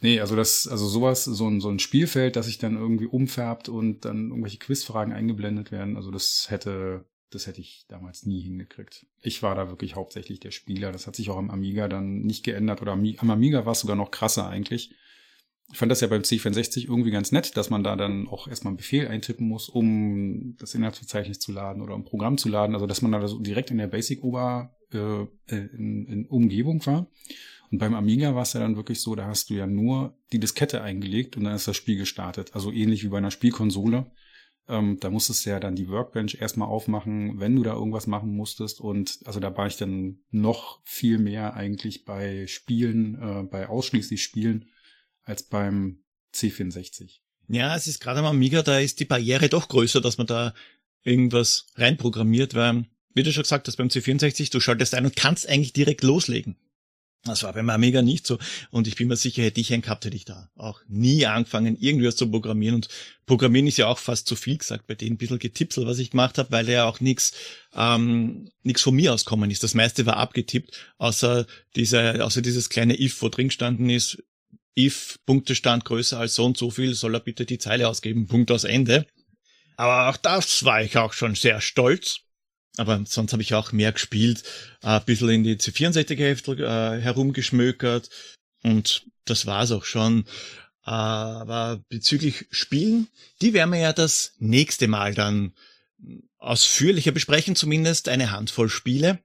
[0.00, 3.68] nee, also das, also sowas, so ein, so ein Spielfeld, das sich dann irgendwie umfärbt
[3.68, 9.06] und dann irgendwelche Quizfragen eingeblendet werden, also das hätte, das hätte ich damals nie hingekriegt.
[9.20, 10.92] Ich war da wirklich hauptsächlich der Spieler.
[10.92, 12.82] Das hat sich auch am Amiga dann nicht geändert.
[12.82, 14.94] Oder am Amiga war es sogar noch krasser eigentlich.
[15.72, 18.72] Ich fand das ja beim C64 irgendwie ganz nett, dass man da dann auch erstmal
[18.72, 22.74] einen Befehl eintippen muss, um das Inhaltsverzeichnis zu laden oder ein Programm zu laden.
[22.74, 27.08] Also dass man da so direkt in der Basic-Ober äh, in, in Umgebung war.
[27.70, 30.38] Und beim Amiga war es ja dann wirklich so, da hast du ja nur die
[30.38, 32.54] Diskette eingelegt und dann ist das Spiel gestartet.
[32.54, 34.12] Also ähnlich wie bei einer Spielkonsole.
[34.66, 38.34] Ähm, da musstest du ja dann die Workbench erstmal aufmachen, wenn du da irgendwas machen
[38.34, 38.80] musstest.
[38.80, 44.22] Und also da war ich dann noch viel mehr eigentlich bei Spielen, äh, bei ausschließlich
[44.22, 44.66] Spielen,
[45.22, 46.04] als beim
[46.34, 47.20] C64.
[47.48, 50.54] Ja, es ist gerade am Amiga, da ist die Barriere doch größer, dass man da
[51.02, 55.46] irgendwas reinprogrammiert, weil, wie du schon gesagt hast, beim C64, du schaltest ein und kannst
[55.46, 56.56] eigentlich direkt loslegen.
[57.26, 58.38] Das war beim Amiga nicht so.
[58.70, 61.76] Und ich bin mir sicher, hätte ich einen gehabt, hätte ich da auch nie angefangen,
[61.78, 62.74] irgendwas zu programmieren.
[62.74, 62.88] Und
[63.24, 66.10] Programmieren ist ja auch fast zu viel gesagt bei denen ein bisschen getipselt, was ich
[66.10, 67.32] gemacht habe, weil ja auch nichts
[67.74, 69.62] ähm, nix von mir auskommen ist.
[69.62, 71.46] Das meiste war abgetippt, außer
[71.76, 74.22] diese, außer dieses kleine if, wo drin gestanden ist,
[74.78, 78.50] if Punktestand größer als so und so viel, soll er bitte die Zeile ausgeben, Punkt
[78.50, 79.06] aus Ende.
[79.76, 82.20] Aber auch das war ich auch schon sehr stolz
[82.76, 84.42] aber sonst habe ich auch mehr gespielt,
[84.82, 88.10] äh, ein bisschen in die C64-Hefte äh, herumgeschmökert
[88.62, 90.24] und das war's auch schon.
[90.82, 93.08] Aber bezüglich Spielen,
[93.40, 95.54] die werden wir ja das nächste Mal dann
[96.38, 99.18] ausführlicher besprechen, zumindest eine Handvoll Spiele.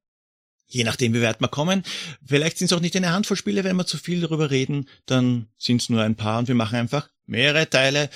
[0.68, 1.84] Je nachdem, wie weit wir kommen.
[2.24, 5.48] Vielleicht sind es auch nicht eine Handvoll Spiele, wenn wir zu viel darüber reden, dann
[5.58, 8.10] sind es nur ein paar und wir machen einfach mehrere Teile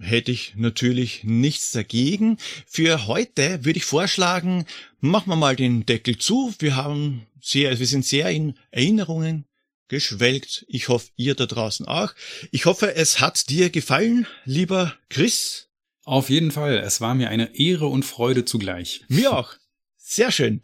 [0.00, 2.38] hätte ich natürlich nichts dagegen.
[2.66, 4.66] Für heute würde ich vorschlagen,
[5.00, 6.54] machen wir mal den Deckel zu.
[6.58, 9.46] Wir haben sehr, wir sind sehr in Erinnerungen
[9.88, 10.64] geschwelgt.
[10.68, 12.14] Ich hoffe, ihr da draußen auch.
[12.50, 15.68] Ich hoffe, es hat dir gefallen, lieber Chris.
[16.04, 16.78] Auf jeden Fall.
[16.78, 19.04] Es war mir eine Ehre und Freude zugleich.
[19.08, 19.54] Mir auch.
[19.96, 20.62] Sehr schön.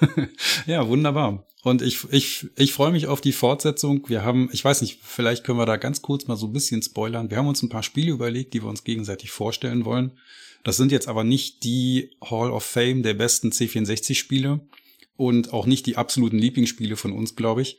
[0.66, 1.46] ja, wunderbar.
[1.62, 4.08] Und ich, ich, ich freue mich auf die Fortsetzung.
[4.08, 6.82] Wir haben, ich weiß nicht, vielleicht können wir da ganz kurz mal so ein bisschen
[6.82, 7.30] spoilern.
[7.30, 10.12] Wir haben uns ein paar Spiele überlegt, die wir uns gegenseitig vorstellen wollen.
[10.64, 14.60] Das sind jetzt aber nicht die Hall of Fame der besten C64-Spiele
[15.16, 17.78] und auch nicht die absoluten Lieblingsspiele von uns, glaube ich.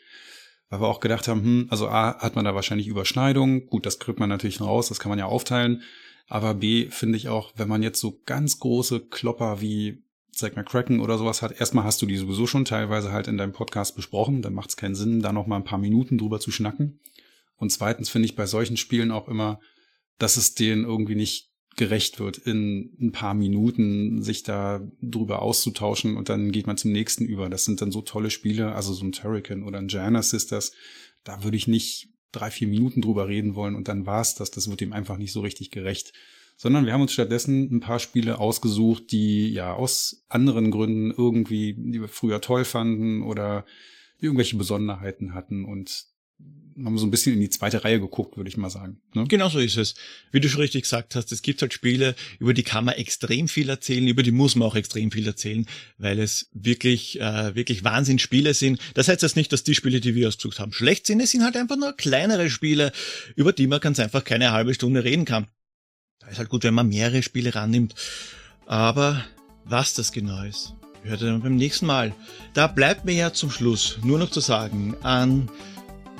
[0.69, 3.65] Weil wir auch gedacht haben, hm, also A, hat man da wahrscheinlich Überschneidungen.
[3.65, 5.81] Gut, das kriegt man natürlich raus, das kann man ja aufteilen.
[6.27, 10.03] Aber B, finde ich auch, wenn man jetzt so ganz große Klopper wie
[10.41, 13.53] Zack McCracken oder sowas hat, erstmal hast du die sowieso schon teilweise halt in deinem
[13.53, 16.51] Podcast besprochen, dann macht es keinen Sinn, da noch mal ein paar Minuten drüber zu
[16.51, 16.99] schnacken.
[17.55, 19.59] Und zweitens finde ich bei solchen Spielen auch immer,
[20.17, 26.17] dass es denen irgendwie nicht gerecht wird, in ein paar Minuten sich da drüber auszutauschen
[26.17, 27.49] und dann geht man zum nächsten über.
[27.49, 30.73] Das sind dann so tolle Spiele, also so ein Turrican oder ein Jana Sisters,
[31.23, 34.51] da würde ich nicht drei, vier Minuten drüber reden wollen und dann war's das.
[34.51, 36.13] Das wird ihm einfach nicht so richtig gerecht
[36.61, 41.73] sondern wir haben uns stattdessen ein paar Spiele ausgesucht, die ja aus anderen Gründen irgendwie,
[41.75, 43.65] die wir früher toll fanden oder
[44.19, 46.05] irgendwelche Besonderheiten hatten und
[46.85, 49.01] haben so ein bisschen in die zweite Reihe geguckt, würde ich mal sagen.
[49.15, 49.25] Ne?
[49.27, 49.95] Genau so ist es.
[50.31, 53.47] Wie du schon richtig gesagt hast, es gibt halt Spiele, über die kann man extrem
[53.47, 55.65] viel erzählen, über die muss man auch extrem viel erzählen,
[55.97, 58.79] weil es wirklich, äh, wirklich Wahnsinnsspiele sind.
[58.93, 61.21] Das heißt jetzt nicht, dass die Spiele, die wir ausgesucht haben, schlecht sind.
[61.21, 62.91] Es sind halt einfach nur kleinere Spiele,
[63.35, 65.47] über die man ganz einfach keine halbe Stunde reden kann.
[66.31, 67.93] Ist halt gut, wenn man mehrere Spiele rannimmt.
[68.65, 69.21] Aber
[69.65, 72.13] was das genau ist, hört ihr dann beim nächsten Mal.
[72.53, 75.49] Da bleibt mir ja zum Schluss nur noch zu sagen an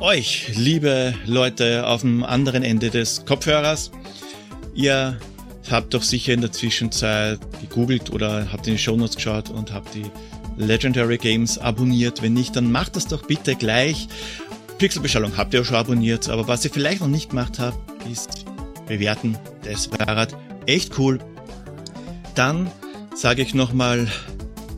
[0.01, 3.91] euch, liebe Leute auf dem anderen Ende des Kopfhörers.
[4.73, 5.17] Ihr
[5.69, 9.95] habt doch sicher in der Zwischenzeit gegoogelt oder habt in die Shownotes geschaut und habt
[9.95, 10.11] die
[10.57, 12.21] Legendary Games abonniert.
[12.21, 14.09] Wenn nicht, dann macht das doch bitte gleich.
[14.77, 17.77] Pixelbeschallung habt ihr auch schon abonniert, aber was ihr vielleicht noch nicht gemacht habt,
[18.09, 18.45] ist
[18.91, 19.37] bewerten.
[19.63, 20.27] Das wäre
[20.65, 21.19] echt cool.
[22.35, 22.69] Dann
[23.15, 24.07] sage ich nochmal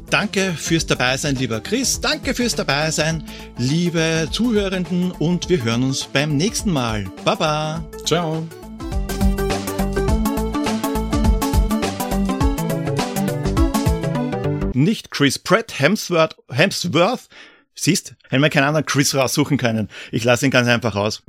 [0.10, 2.00] Danke fürs Dabeisein, lieber Chris.
[2.00, 3.24] Danke fürs Dabeisein,
[3.58, 5.12] liebe Zuhörenden.
[5.12, 7.06] Und wir hören uns beim nächsten Mal.
[7.26, 7.84] Baba.
[8.06, 8.48] Ciao.
[14.76, 17.28] Nicht Chris Pratt, Hemsworth, Hemsworth.
[17.74, 19.90] Siehst, hätten wir keinen anderen Chris raussuchen können.
[20.12, 21.24] Ich lasse ihn ganz einfach raus.